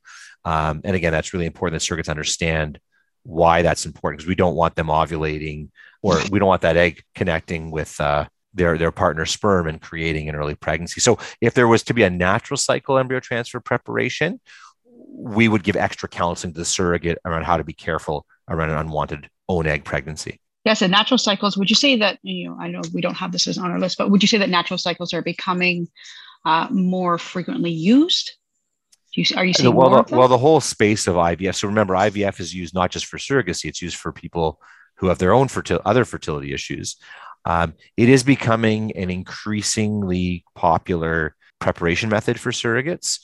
[0.47, 2.81] Um, and again, that's really important that surrogates understand
[3.23, 5.69] why that's important because we don't want them ovulating
[6.03, 10.31] or we don't want that egg connecting with uh, their their partner sperm and creating
[10.31, 11.01] an early pregnancy.
[11.03, 14.41] So if there was to be a natural cycle embryo transfer preparation,
[15.13, 18.79] we would give extra counseling to the surrogate around how to be careful around an
[18.79, 20.41] unwanted own egg pregnancy.
[20.65, 21.57] Yes, and natural cycles.
[21.57, 22.57] Would you say that you know?
[22.61, 24.51] I know we don't have this as on our list, but would you say that
[24.51, 25.89] natural cycles are becoming
[26.45, 28.33] uh, more frequently used?
[29.13, 31.57] You, are you seeing well, more the, well, the whole space of IVF.
[31.57, 34.61] So remember, IVF is used not just for surrogacy; it's used for people
[34.97, 36.97] who have their own fertil- other fertility issues.
[37.47, 43.21] Um, it is becoming an increasingly popular preparation method for surrogates.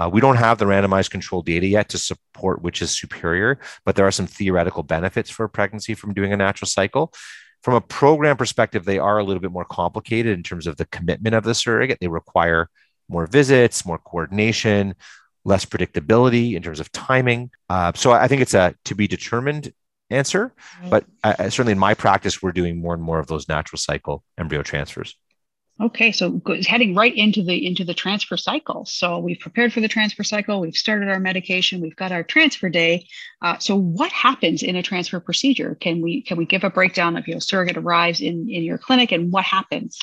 [0.00, 3.96] Uh, we don't have the randomized control data yet to support which is superior, but
[3.96, 7.12] there are some theoretical benefits for pregnancy from doing a natural cycle.
[7.62, 10.86] From a program perspective, they are a little bit more complicated in terms of the
[10.86, 11.98] commitment of the surrogate.
[12.00, 12.70] They require
[13.10, 14.94] more visits, more coordination,
[15.44, 17.50] less predictability in terms of timing.
[17.68, 19.70] Uh, so I think it's a to be determined
[20.08, 20.54] answer,
[20.88, 24.24] but uh, certainly in my practice, we're doing more and more of those natural cycle
[24.38, 25.16] embryo transfers.
[25.80, 28.84] Okay, so heading right into the into the transfer cycle.
[28.84, 30.60] So we've prepared for the transfer cycle.
[30.60, 31.80] We've started our medication.
[31.80, 33.06] We've got our transfer day.
[33.40, 35.74] Uh, so what happens in a transfer procedure?
[35.80, 38.76] Can we can we give a breakdown of you know surrogate arrives in in your
[38.76, 39.98] clinic and what happens?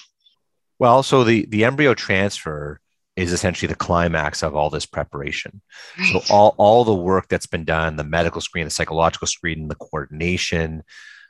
[0.80, 2.82] Well, so the the embryo transfer
[3.16, 5.62] is essentially the climax of all this preparation.
[6.00, 6.12] Right.
[6.12, 9.76] So all all the work that's been done, the medical screen, the psychological screen, the
[9.76, 10.84] coordination,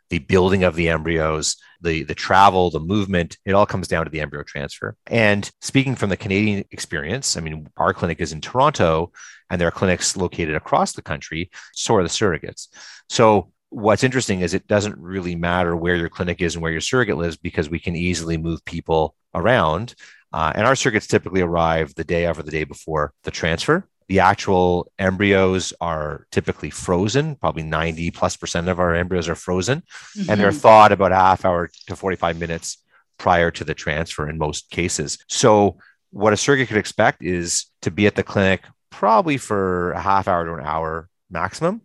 [0.10, 4.12] the building of the embryos, the, the travel, the movement, it all comes down to
[4.12, 4.96] the embryo transfer.
[5.06, 9.12] And speaking from the Canadian experience, I mean, our clinic is in Toronto
[9.50, 12.67] and there are clinics located across the country, so are the surrogates.
[13.10, 16.82] So what's interesting is it doesn't really matter where your clinic is and where your
[16.82, 19.93] surrogate lives because we can easily move people around
[20.34, 23.88] Uh, and our surrogates typically arrive the day or the day before the transfer.
[24.08, 27.36] The actual embryos are typically frozen.
[27.36, 30.30] Probably 90 plus percent of our embryos are frozen, mm-hmm.
[30.30, 30.60] and they're mm-hmm.
[30.60, 32.78] thawed about a half hour to 45 minutes
[33.17, 35.17] prior to the transfer in most cases.
[35.28, 35.78] So,
[36.12, 40.28] what a surrogate could expect is to be at the clinic probably for a half
[40.28, 41.82] hour to an hour maximum.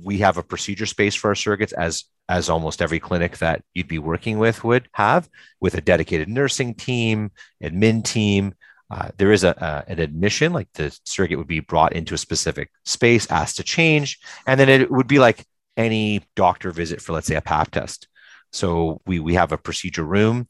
[0.00, 3.88] We have a procedure space for our surrogates as as almost every clinic that you'd
[3.88, 5.28] be working with would have,
[5.60, 8.54] with a dedicated nursing team, admin team.
[8.90, 12.18] Uh, there is a, a, an admission, like the surrogate would be brought into a
[12.18, 17.12] specific space, asked to change, and then it would be like any doctor visit for,
[17.12, 18.08] let's say, a pap test.
[18.52, 20.48] So we we have a procedure room.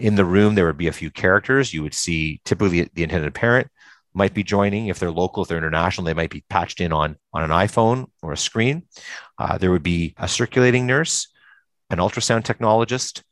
[0.00, 1.74] In the room, there would be a few characters.
[1.74, 3.68] You would see typically the intended parent
[4.14, 4.86] might be joining.
[4.86, 8.06] If they're local, if they're international, they might be patched in on, on an iPhone
[8.22, 8.84] or a screen.
[9.38, 11.28] Uh, there would be a circulating nurse,
[11.90, 13.22] an ultrasound technologist,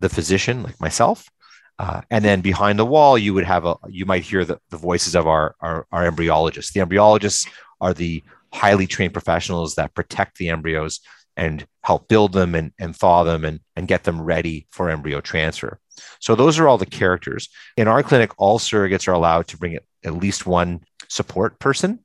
[0.00, 1.28] the physician, like myself.
[1.78, 4.78] Uh, and then behind the wall, you would have a, you might hear the, the
[4.78, 6.72] voices of our, our, our embryologists.
[6.72, 7.48] The embryologists
[7.80, 11.00] are the highly trained professionals that protect the embryos
[11.36, 15.20] and help build them and, and thaw them and, and get them ready for embryo
[15.20, 15.78] transfer.
[16.18, 17.50] So those are all the characters.
[17.76, 22.00] In our clinic, all surrogates are allowed to bring at least one support person.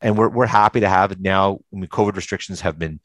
[0.00, 1.58] And we're, we're happy to have it now.
[1.72, 3.00] I mean, COVID restrictions have been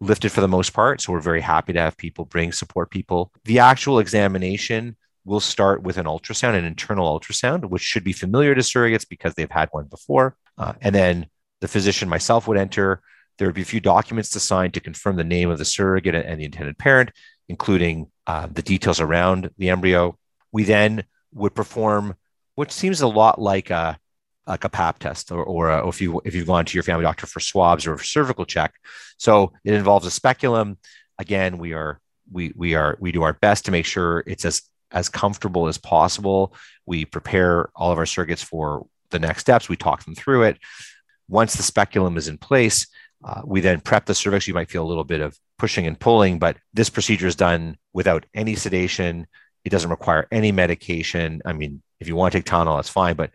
[0.00, 1.00] lifted for the most part.
[1.00, 3.32] So we're very happy to have people bring support people.
[3.44, 4.96] The actual examination
[5.26, 9.34] will start with an ultrasound, an internal ultrasound, which should be familiar to surrogates because
[9.34, 10.36] they've had one before.
[10.56, 11.26] Uh, and then
[11.60, 13.02] the physician myself would enter.
[13.36, 16.14] There would be a few documents to sign to confirm the name of the surrogate
[16.14, 17.10] and the intended parent,
[17.48, 20.16] including uh, the details around the embryo.
[20.52, 22.14] We then would perform
[22.54, 23.98] what seems a lot like a
[24.46, 26.84] like a pap test or, or, a, or, if you if you've gone to your
[26.84, 28.74] family doctor for swabs or a cervical check
[29.18, 30.78] so it involves a speculum
[31.18, 34.62] again we are we we are we do our best to make sure it's as
[34.92, 36.54] as comfortable as possible
[36.86, 40.58] we prepare all of our surrogates for the next steps we talk them through it
[41.28, 42.86] once the speculum is in place
[43.24, 45.98] uh, we then prep the cervix you might feel a little bit of pushing and
[45.98, 49.26] pulling but this procedure is done without any sedation
[49.64, 53.16] it doesn't require any medication i mean if you want to take Tylenol, that's fine.
[53.16, 53.30] But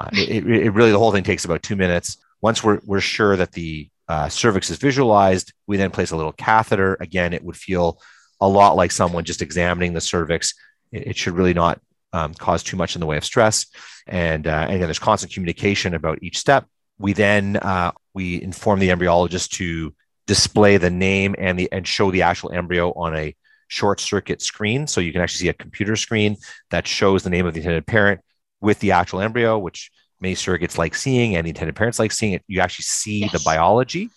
[0.00, 2.18] uh, it, it, really, the whole thing takes about two minutes.
[2.40, 6.32] Once we're, we're sure that the uh, cervix is visualized, we then place a little
[6.32, 6.96] catheter.
[7.00, 8.00] Again, it would feel
[8.40, 10.54] a lot like someone just examining the cervix.
[10.94, 11.80] It, should really not
[12.12, 13.66] um, cause too much in the way of stress.
[14.06, 16.66] And, uh, and again, there's constant communication about each step.
[16.98, 19.94] We then uh, we inform the embryologist to
[20.26, 23.34] display the name and the and show the actual embryo on a
[23.68, 24.86] short circuit screen.
[24.86, 26.36] So you can actually see a computer screen
[26.70, 28.20] that shows the name of the intended parent
[28.60, 32.32] with the actual embryo, which many surrogates like seeing and the intended parents like seeing
[32.32, 32.44] it.
[32.46, 33.32] You actually see yes.
[33.32, 34.10] the biology.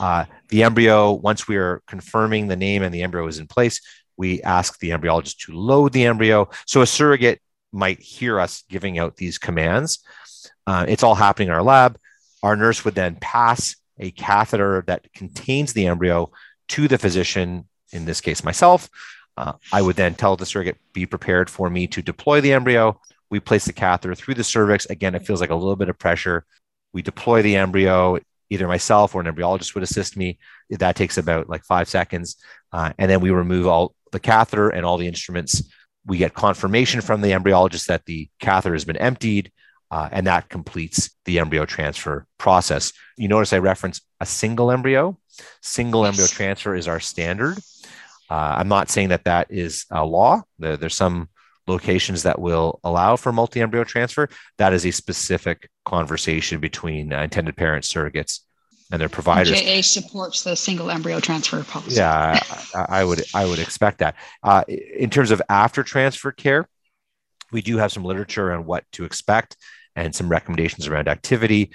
[0.00, 3.80] Uh, the embryo, once we are confirming the name and the embryo is in place,
[4.16, 6.48] we ask the embryologist to load the embryo.
[6.66, 7.40] So a surrogate
[7.72, 10.04] might hear us giving out these commands.
[10.66, 11.98] Uh, it's all happening in our lab.
[12.42, 16.30] Our nurse would then pass a catheter that contains the embryo
[16.68, 18.88] to the physician in this case myself.
[19.36, 23.00] Uh, I would then tell the surrogate, be prepared for me to deploy the embryo.
[23.30, 24.86] We place the catheter through the cervix.
[24.86, 26.44] Again, it feels like a little bit of pressure.
[26.92, 28.18] We deploy the embryo.
[28.50, 30.38] Either myself or an embryologist would assist me.
[30.70, 32.36] That takes about like five seconds.
[32.72, 35.62] Uh, and then we remove all the catheter and all the instruments.
[36.06, 39.52] We get confirmation from the embryologist that the catheter has been emptied.
[39.90, 42.92] Uh, and that completes the embryo transfer process.
[43.16, 45.18] You notice I reference a single embryo.
[45.62, 47.58] Single embryo transfer is our standard.
[48.30, 50.42] Uh, I'm not saying that that is a law.
[50.58, 51.28] There, there's some
[51.66, 54.28] locations that will allow for multi embryo transfer.
[54.58, 58.40] That is a specific conversation between uh, intended parents, surrogates,
[58.90, 59.60] and their providers.
[59.60, 61.96] JA supports the single embryo transfer policy.
[61.96, 62.38] Yeah,
[62.74, 64.16] I, I would I would expect that.
[64.42, 66.68] Uh, in terms of after transfer care,
[67.52, 69.56] we do have some literature on what to expect
[69.96, 71.72] and some recommendations around activity.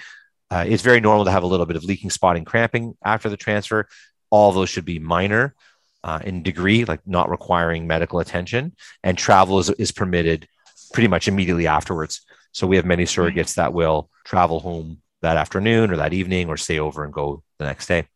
[0.52, 3.38] Uh, it's very normal to have a little bit of leaking, spotting, cramping after the
[3.38, 3.88] transfer.
[4.30, 5.56] All those should be minor
[6.04, 10.48] uh, in degree, like not requiring medical attention, and travel is, is permitted
[10.93, 12.22] pretty much immediately afterwards.
[12.52, 13.22] So we have many mm-hmm.
[13.22, 17.43] surrogates that will travel home that afternoon or that evening or stay over and go
[17.58, 18.08] the next day.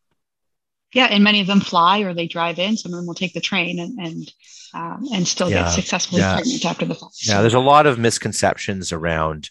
[0.92, 2.76] Yeah, and many of them fly or they drive in.
[2.76, 4.32] Some of them will take the train and and
[4.74, 5.64] um, and still yeah.
[5.64, 6.34] get successfully yeah.
[6.34, 7.12] pregnant after the flight.
[7.26, 9.50] Yeah, there's a lot of misconceptions around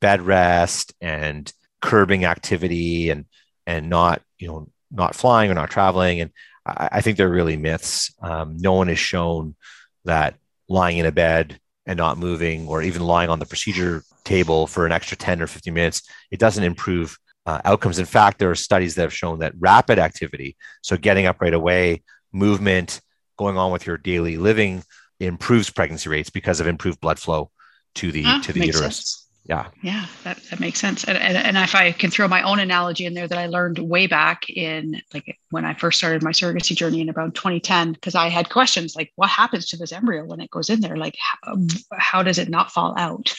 [0.00, 1.50] bed rest and
[1.80, 3.24] curbing activity and
[3.66, 6.30] and not you know not flying or not traveling and
[6.66, 8.14] I, I think they're really myths.
[8.20, 9.54] Um, no one has shown
[10.04, 10.36] that
[10.68, 14.86] lying in a bed and not moving, or even lying on the procedure table for
[14.86, 17.98] an extra 10 or 15 minutes, it doesn't improve uh, outcomes.
[17.98, 21.54] In fact, there are studies that have shown that rapid activity, so getting up right
[21.54, 22.02] away,
[22.32, 23.00] movement,
[23.36, 24.84] going on with your daily living,
[25.18, 27.50] improves pregnancy rates because of improved blood flow
[27.96, 28.96] to the to the uterus.
[28.96, 29.21] Sense.
[29.44, 29.68] Yeah.
[29.82, 31.02] Yeah, that, that makes sense.
[31.04, 33.78] And, and, and if I can throw my own analogy in there that I learned
[33.78, 38.14] way back in like when I first started my surrogacy journey in about 2010, because
[38.14, 40.96] I had questions like, what happens to this embryo when it goes in there?
[40.96, 41.56] Like, how,
[41.92, 43.34] how does it not fall out?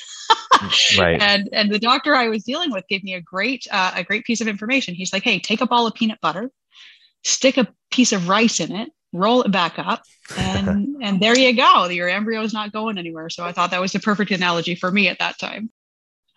[0.98, 1.22] right.
[1.22, 4.26] And and the doctor I was dealing with gave me a great uh, a great
[4.26, 4.96] piece of information.
[4.96, 6.52] He's like, hey, take a ball of peanut butter,
[7.24, 10.04] stick a piece of rice in it, roll it back up,
[10.38, 11.88] and and there you go.
[11.88, 13.30] Your embryo is not going anywhere.
[13.30, 15.72] So I thought that was the perfect analogy for me at that time.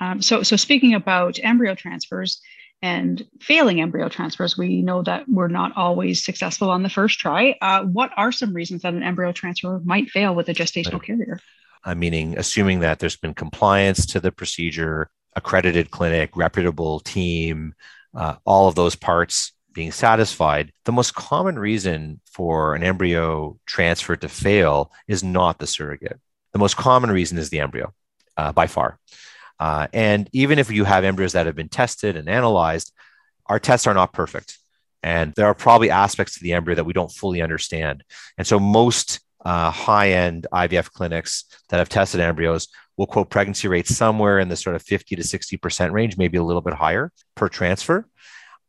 [0.00, 2.40] Um, so, so speaking about embryo transfers
[2.82, 7.56] and failing embryo transfers, we know that we're not always successful on the first try.
[7.62, 11.40] Uh, what are some reasons that an embryo transfer might fail with a gestational carrier?
[11.84, 17.74] Uh, meaning, assuming that there's been compliance to the procedure, accredited clinic, reputable team,
[18.14, 24.16] uh, all of those parts being satisfied, the most common reason for an embryo transfer
[24.16, 26.18] to fail is not the surrogate.
[26.52, 27.92] The most common reason is the embryo
[28.36, 28.98] uh, by far.
[29.58, 32.92] Uh, and even if you have embryos that have been tested and analyzed,
[33.46, 34.58] our tests are not perfect.
[35.02, 38.04] And there are probably aspects to the embryo that we don't fully understand.
[38.36, 43.68] And so most uh, high end IVF clinics that have tested embryos will quote pregnancy
[43.68, 47.12] rates somewhere in the sort of 50 to 60% range, maybe a little bit higher
[47.34, 48.08] per transfer,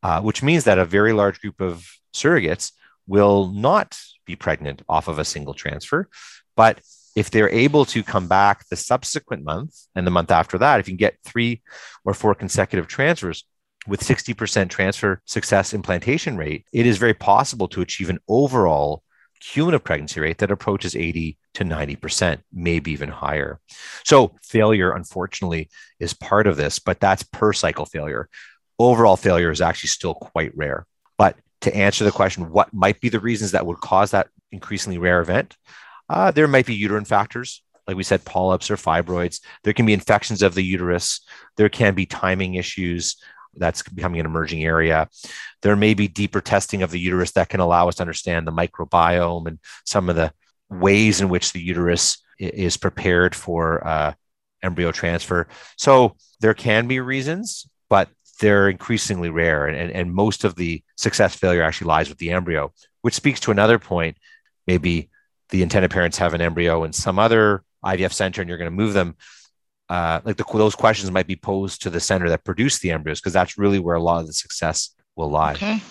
[0.03, 2.71] uh, which means that a very large group of surrogates
[3.07, 6.09] will not be pregnant off of a single transfer.
[6.55, 6.81] But
[7.17, 10.87] if they're able to come back the subsequent month and the month after that, if
[10.87, 11.63] you can get three
[12.05, 13.43] or four consecutive transfers
[13.87, 19.01] with 60% transfer success implantation rate, it is very possible to achieve an overall
[19.39, 23.59] cumulative pregnancy rate that approaches 80 to 90%, maybe even higher.
[24.05, 28.29] So, failure, unfortunately, is part of this, but that's per cycle failure.
[28.77, 30.85] Overall failure is actually still quite rare.
[31.17, 34.99] But to answer the question, what might be the reasons that would cause that increasingly
[34.99, 35.57] rare event?
[36.09, 39.41] Uh, there might be uterine factors, like we said, polyps or fibroids.
[39.63, 41.21] There can be infections of the uterus.
[41.57, 43.17] There can be timing issues.
[43.55, 45.09] That's becoming an emerging area.
[45.61, 48.51] There may be deeper testing of the uterus that can allow us to understand the
[48.51, 50.31] microbiome and some of the
[50.69, 54.13] ways in which the uterus is prepared for uh,
[54.61, 55.47] embryo transfer.
[55.77, 59.65] So there can be reasons, but they're increasingly rare.
[59.65, 63.51] And, and most of the success failure actually lies with the embryo, which speaks to
[63.51, 64.17] another point.
[64.67, 65.09] Maybe
[65.49, 68.75] the intended parents have an embryo in some other IVF center and you're going to
[68.75, 69.15] move them,
[69.89, 73.19] uh, like the, those questions might be posed to the center that produced the embryos
[73.19, 75.53] because that's really where a lot of the success will lie.
[75.53, 75.81] Okay.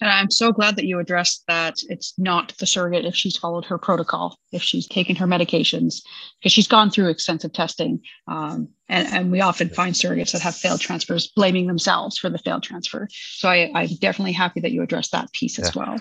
[0.00, 3.64] And I'm so glad that you addressed that it's not the surrogate if she's followed
[3.64, 6.02] her protocol, if she's taken her medications,
[6.38, 8.00] because she's gone through extensive testing.
[8.28, 12.38] Um, and, and we often find surrogates that have failed transfers blaming themselves for the
[12.38, 13.08] failed transfer.
[13.10, 15.64] So I, I'm definitely happy that you addressed that piece yeah.
[15.64, 15.98] as well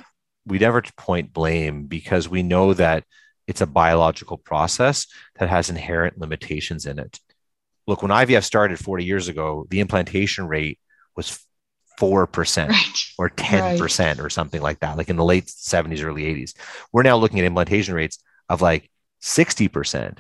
[0.48, 3.04] we never point blame because we know that
[3.48, 5.08] it's a biological process
[5.40, 7.20] that has inherent limitations in it.
[7.86, 10.80] Look, when IVF started 40 years ago, the implantation rate
[11.16, 11.40] was
[12.00, 13.06] 4% right.
[13.18, 14.20] or 10% right.
[14.20, 16.54] or something like that, like in the late 70s, early 80s.
[16.92, 18.20] We're now looking at implantation rates
[18.50, 18.90] of like
[19.22, 20.18] 60%,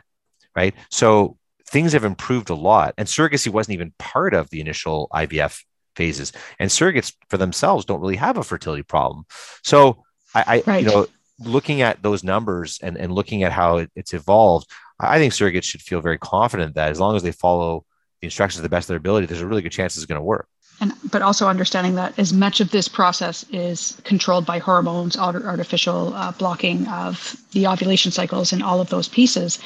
[0.56, 0.74] right?
[0.90, 1.38] So
[1.70, 2.94] things have improved a lot.
[2.98, 5.64] And surrogacy wasn't even part of the initial IVF
[5.96, 6.32] phases.
[6.60, 9.26] And surrogates for themselves don't really have a fertility problem.
[9.64, 10.04] So
[10.38, 10.84] I, I right.
[10.84, 11.08] you know,
[11.40, 14.70] looking at those numbers and, and looking at how it, it's evolved,
[15.00, 17.86] I think surrogates should feel very confident that as long as they follow
[18.22, 20.20] the instructions to the best of their ability, there's a really good chance it's going
[20.20, 20.48] to work.
[20.80, 26.14] And but also understanding that as much of this process is controlled by hormones, artificial
[26.14, 29.58] uh, blocking of the ovulation cycles, and all of those pieces.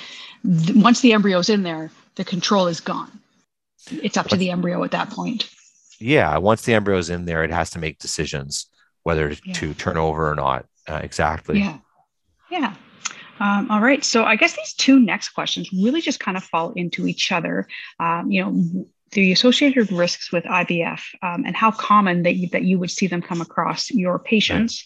[0.44, 3.12] Th- once the embryo's in there, the control is gone.
[3.90, 5.50] It's up to the embryo at that point.
[6.00, 8.68] Yeah, once the embryo's in there, it has to make decisions
[9.04, 9.54] whether yeah.
[9.54, 10.66] to turn over or not.
[10.88, 11.60] Uh, exactly.
[11.60, 11.78] Yeah.
[12.50, 12.74] Yeah.
[13.40, 14.04] Um, all right.
[14.04, 17.68] So I guess these two next questions really just kind of fall into each other.
[18.00, 22.64] Um, you know, the associated risks with IVF um, and how common that you, that
[22.64, 24.84] you would see them come across your patients,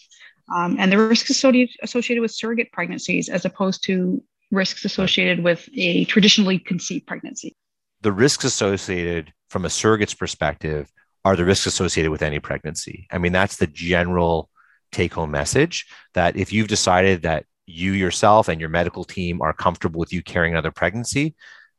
[0.54, 5.68] um, and the risks associated associated with surrogate pregnancies as opposed to risks associated with
[5.74, 7.54] a traditionally conceived pregnancy.
[8.02, 10.90] The risks associated from a surrogate's perspective
[11.26, 13.08] are the risks associated with any pregnancy.
[13.10, 14.48] I mean, that's the general
[14.92, 19.52] take home message that if you've decided that you yourself and your medical team are
[19.52, 21.34] comfortable with you carrying another pregnancy,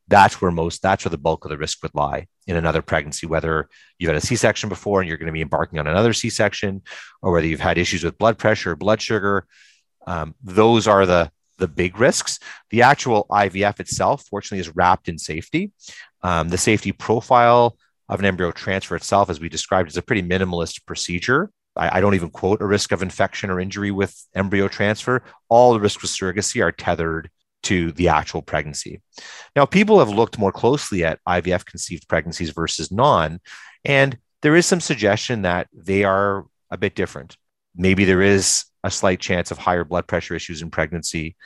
[0.06, 3.26] that's where most that's where the bulk of the risk would lie in another pregnancy
[3.26, 6.82] whether you've had a c-section before and you're going to be embarking on another c-section
[7.22, 9.46] or whether you've had issues with blood pressure or blood sugar.
[10.06, 12.38] Um, those are the the big risks.
[12.68, 15.72] The actual ivf itself fortunately is wrapped in safety.
[16.22, 17.78] Um, the safety profile
[18.08, 21.50] of an embryo transfer itself, as we described, is a pretty minimalist procedure.
[21.76, 25.22] I, I, don't even quote a risk of infection or injury with embryo transfer.
[25.48, 27.30] All the risks with surrogacy are tethered
[27.64, 29.02] to the actual pregnancy.
[29.54, 33.40] Now, people have looked more closely at IVF conceived pregnancies versus non,
[33.84, 37.36] and there is some suggestion that they are a bit different.
[37.76, 41.36] Maybe there is a slight chance of higher blood pressure issues in pregnancy,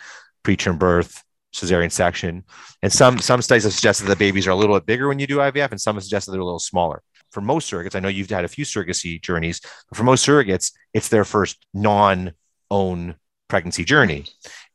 [0.45, 1.23] preterm birth,
[1.53, 2.45] cesarean section.
[2.83, 5.19] And some some studies have suggested that the babies are a little bit bigger when
[5.19, 7.03] you do IVF, and some have suggested they're a little smaller.
[7.31, 10.73] For most surrogates, I know you've had a few surrogacy journeys, but for most surrogates,
[10.93, 13.15] it's their first non-own
[13.49, 14.27] pregnancy journey.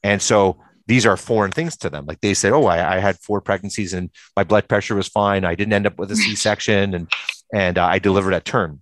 [0.03, 0.57] And so
[0.87, 2.05] these are foreign things to them.
[2.05, 5.45] Like they said, "Oh, I, I, had four pregnancies and my blood pressure was fine.
[5.45, 7.11] I didn't end up with a C-section, and
[7.53, 8.81] and uh, I delivered at term."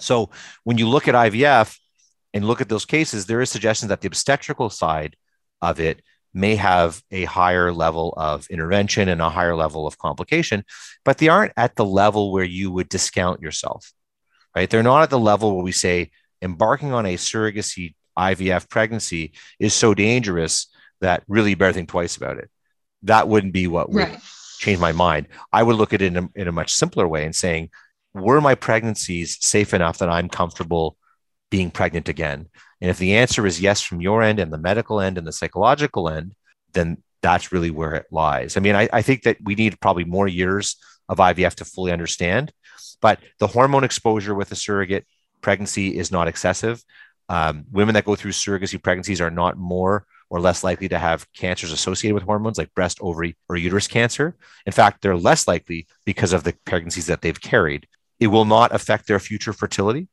[0.00, 0.30] So
[0.64, 1.78] when you look at IVF
[2.34, 5.16] and look at those cases, there is suggestion that the obstetrical side
[5.62, 6.02] of it
[6.34, 10.64] may have a higher level of intervention and a higher level of complication,
[11.04, 13.92] but they aren't at the level where you would discount yourself,
[14.54, 14.68] right?
[14.68, 16.10] They're not at the level where we say
[16.42, 20.66] embarking on a surrogacy IVF pregnancy is so dangerous
[21.00, 22.50] that really better think twice about it.
[23.02, 24.20] That wouldn't be what would right.
[24.58, 25.28] change my mind.
[25.52, 27.70] I would look at it in a, in a much simpler way and saying,
[28.14, 30.96] were my pregnancies safe enough that I'm comfortable
[31.50, 32.48] being pregnant again?
[32.80, 35.32] And if the answer is yes from your end and the medical end and the
[35.32, 36.34] psychological end,
[36.72, 38.56] then that's really where it lies.
[38.56, 40.76] I mean, I, I think that we need probably more years
[41.08, 42.52] of IVF to fully understand,
[43.00, 45.06] but the hormone exposure with a surrogate
[45.40, 46.82] pregnancy is not excessive.
[47.28, 51.26] Um, women that go through surrogacy pregnancies are not more or less likely to have
[51.32, 54.36] cancers associated with hormones like breast, ovary, or uterus cancer.
[54.66, 57.86] In fact, they're less likely because of the pregnancies that they've carried.
[58.20, 60.08] It will not affect their future fertility.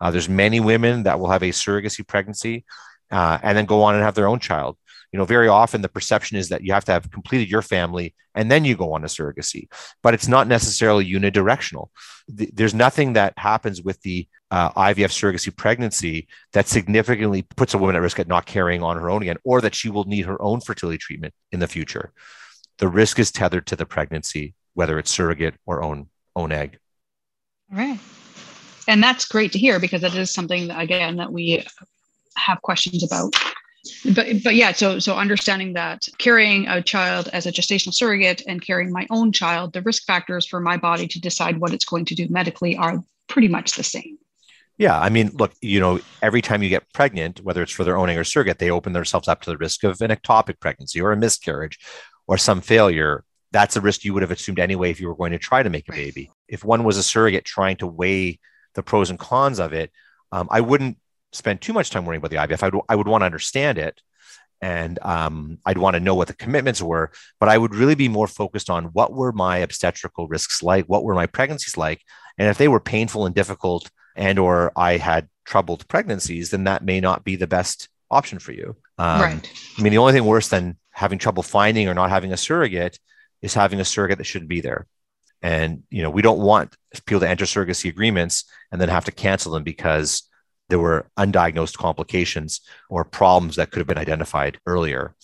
[0.00, 2.64] Uh, there's many women that will have a surrogacy pregnancy
[3.10, 4.76] uh, and then go on and have their own child.
[5.12, 8.14] You know, very often the perception is that you have to have completed your family
[8.34, 9.66] and then you go on to surrogacy,
[10.02, 11.88] but it's not necessarily unidirectional.
[12.28, 17.96] There's nothing that happens with the uh, IVF surrogacy pregnancy that significantly puts a woman
[17.96, 20.40] at risk at not carrying on her own again, or that she will need her
[20.40, 22.12] own fertility treatment in the future.
[22.78, 26.78] The risk is tethered to the pregnancy, whether it's surrogate or own own egg.
[27.72, 27.98] All right
[28.88, 31.64] and that's great to hear because that is something that, again that we
[32.36, 33.34] have questions about.
[34.14, 38.60] But but yeah so so understanding that carrying a child as a gestational surrogate and
[38.60, 42.04] carrying my own child the risk factors for my body to decide what it's going
[42.06, 44.18] to do medically are pretty much the same.
[44.76, 47.96] Yeah i mean look you know every time you get pregnant whether it's for their
[47.96, 51.00] own egg or surrogate they open themselves up to the risk of an ectopic pregnancy
[51.00, 51.78] or a miscarriage
[52.30, 53.24] or some failure.
[53.50, 55.68] That's a risk you would have assumed anyway if you were going to try to
[55.68, 56.30] make a baby.
[56.46, 58.38] If one was a surrogate trying to weigh
[58.74, 59.90] the pros and cons of it,
[60.32, 60.98] um, I wouldn't
[61.32, 62.62] spend too much time worrying about the IVF.
[62.62, 64.00] I would, I would want to understand it
[64.60, 68.08] and um, I'd want to know what the commitments were, but I would really be
[68.08, 72.02] more focused on what were my obstetrical risks like, what were my pregnancies like,
[72.38, 76.84] and if they were painful and difficult, and or I had troubled pregnancies, then that
[76.84, 78.76] may not be the best option for you.
[78.98, 79.52] Um, right.
[79.78, 82.98] I mean, the only thing worse than having trouble finding or not having a surrogate
[83.40, 84.86] is having a surrogate that shouldn't be there.
[85.42, 86.76] And you know, we don't want
[87.06, 90.28] people to enter surrogacy agreements and then have to cancel them because
[90.68, 95.14] there were undiagnosed complications or problems that could have been identified earlier.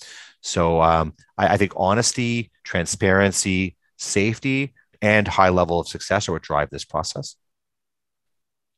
[0.41, 6.43] So um, I, I think honesty, transparency, safety, and high level of success are what
[6.43, 7.37] drive this process.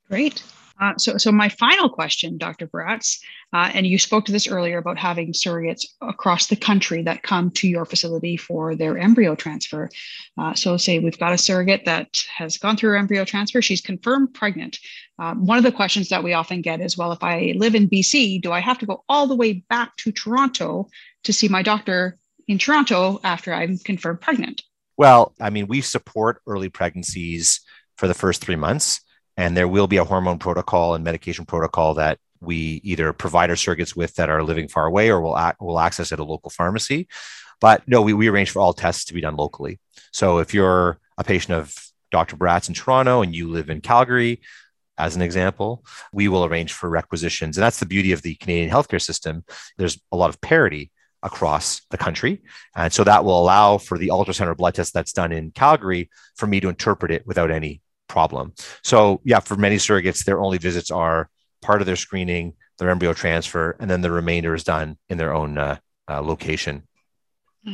[0.08, 0.42] Great.
[0.80, 2.66] Uh, so, so my final question, Dr.
[2.66, 3.18] Bratz,
[3.52, 7.50] uh, and you spoke to this earlier about having surrogates across the country that come
[7.52, 9.88] to your facility for their embryo transfer.
[10.36, 14.32] Uh, so, say we've got a surrogate that has gone through embryo transfer, she's confirmed
[14.34, 14.78] pregnant.
[15.18, 17.88] Uh, one of the questions that we often get is, well, if I live in
[17.88, 20.88] BC, do I have to go all the way back to Toronto
[21.24, 22.16] to see my doctor
[22.46, 24.62] in Toronto after I'm confirmed pregnant?
[24.96, 27.60] Well, I mean, we support early pregnancies
[27.96, 29.00] for the first three months.
[29.38, 33.56] And there will be a hormone protocol and medication protocol that we either provide our
[33.56, 37.06] surrogates with that are living far away or will, will access at a local pharmacy.
[37.60, 39.78] But no, we, we arrange for all tests to be done locally.
[40.12, 41.72] So if you're a patient of
[42.10, 42.36] Dr.
[42.36, 44.40] Bratz in Toronto and you live in Calgary,
[44.98, 47.56] as an example, we will arrange for requisitions.
[47.56, 49.44] And that's the beauty of the Canadian healthcare system.
[49.76, 50.90] There's a lot of parity
[51.22, 52.42] across the country.
[52.74, 56.10] And so that will allow for the ultrasound or blood test that's done in Calgary
[56.36, 58.54] for me to interpret it without any problem.
[58.82, 61.28] So, yeah, for many surrogates, their only visits are
[61.62, 65.34] part of their screening, their embryo transfer, and then the remainder is done in their
[65.34, 65.76] own uh,
[66.08, 66.82] uh, location.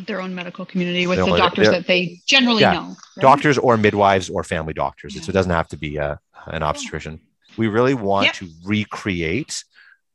[0.07, 2.89] Their own medical community with their the doctors that they generally yeah, know.
[2.89, 3.23] Right?
[3.23, 5.15] Doctors or midwives or family doctors.
[5.15, 5.23] Yeah.
[5.23, 6.17] So it doesn't have to be uh,
[6.47, 7.21] an obstetrician.
[7.57, 8.35] We really want yep.
[8.37, 9.63] to recreate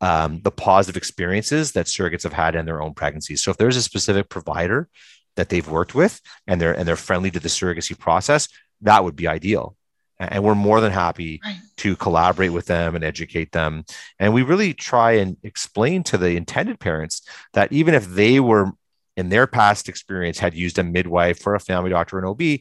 [0.01, 3.43] um, the positive experiences that surrogates have had in their own pregnancies.
[3.43, 4.89] So if there's a specific provider
[5.35, 8.49] that they've worked with and they're and they're friendly to the surrogacy process,
[8.81, 9.75] that would be ideal
[10.19, 11.57] and we're more than happy right.
[11.77, 13.83] to collaborate with them and educate them
[14.19, 17.21] and we really try and explain to the intended parents
[17.53, 18.71] that even if they were
[19.19, 22.59] in their past experience had used a midwife or a family doctor or an OB,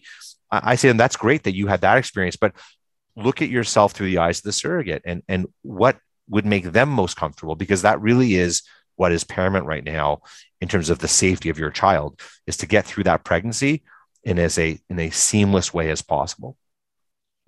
[0.50, 2.52] I, say to them, that's great that you had that experience, but
[3.14, 5.98] look at yourself through the eyes of the surrogate and, and what
[6.28, 8.62] would make them most comfortable because that really is
[8.96, 10.20] what is paramount right now
[10.61, 13.84] in terms of the safety of your child is to get through that pregnancy
[14.24, 16.56] in as a in a seamless way as possible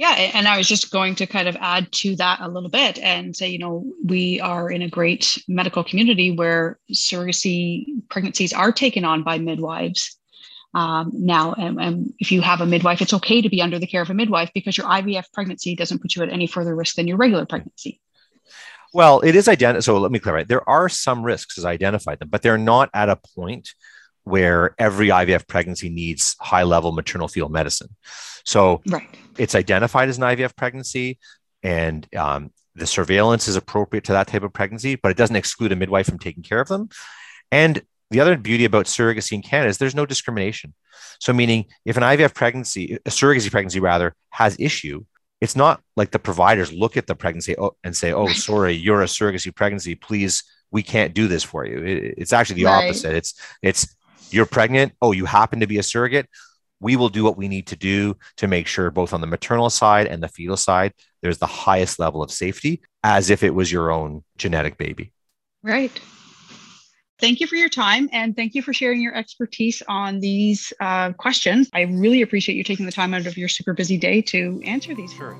[0.01, 2.99] yeah and i was just going to kind of add to that a little bit
[2.99, 8.73] and say you know we are in a great medical community where surrogacy pregnancies are
[8.73, 10.17] taken on by midwives
[10.73, 13.87] um, now and, and, if you have a midwife it's okay to be under the
[13.87, 16.97] care of a midwife because your ivf pregnancy doesn't put you at any further risk
[16.97, 18.01] than your regular pregnancy
[18.93, 19.85] well, it is identified.
[19.85, 20.49] So let me clarify.
[20.49, 23.73] There are some risks as I identified them, but they're not at a point
[24.31, 27.95] where every IVF pregnancy needs high level maternal fetal medicine.
[28.45, 29.09] So right.
[29.37, 31.19] it's identified as an IVF pregnancy,
[31.63, 35.73] and um, the surveillance is appropriate to that type of pregnancy, but it doesn't exclude
[35.73, 36.89] a midwife from taking care of them.
[37.53, 40.75] And the other beauty about surrogacy in Canada is there's no discrimination.
[41.21, 45.05] So, meaning if an IVF pregnancy, a surrogacy pregnancy rather, has issue,
[45.41, 49.07] it's not like the providers look at the pregnancy and say, "Oh, sorry, you're a
[49.07, 49.95] surrogacy pregnancy.
[49.95, 51.83] Please, we can't do this for you."
[52.17, 52.87] It's actually the right.
[52.87, 53.15] opposite.
[53.15, 53.97] It's it's
[54.33, 54.93] you're pregnant.
[55.01, 56.29] Oh, you happen to be a surrogate.
[56.81, 59.69] We will do what we need to do to make sure, both on the maternal
[59.69, 63.71] side and the fetal side, there's the highest level of safety, as if it was
[63.71, 65.13] your own genetic baby.
[65.63, 66.01] Right
[67.21, 71.13] thank you for your time and thank you for sharing your expertise on these uh,
[71.13, 71.69] questions.
[71.73, 74.95] I really appreciate you taking the time out of your super busy day to answer
[74.95, 75.13] these.
[75.13, 75.37] Sure.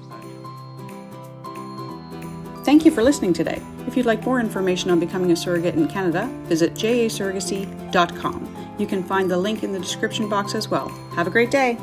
[2.65, 3.61] Thank you for listening today.
[3.87, 8.75] If you'd like more information on becoming a surrogate in Canada, visit jasurrogacy.com.
[8.79, 10.89] You can find the link in the description box as well.
[11.15, 11.79] Have a great day.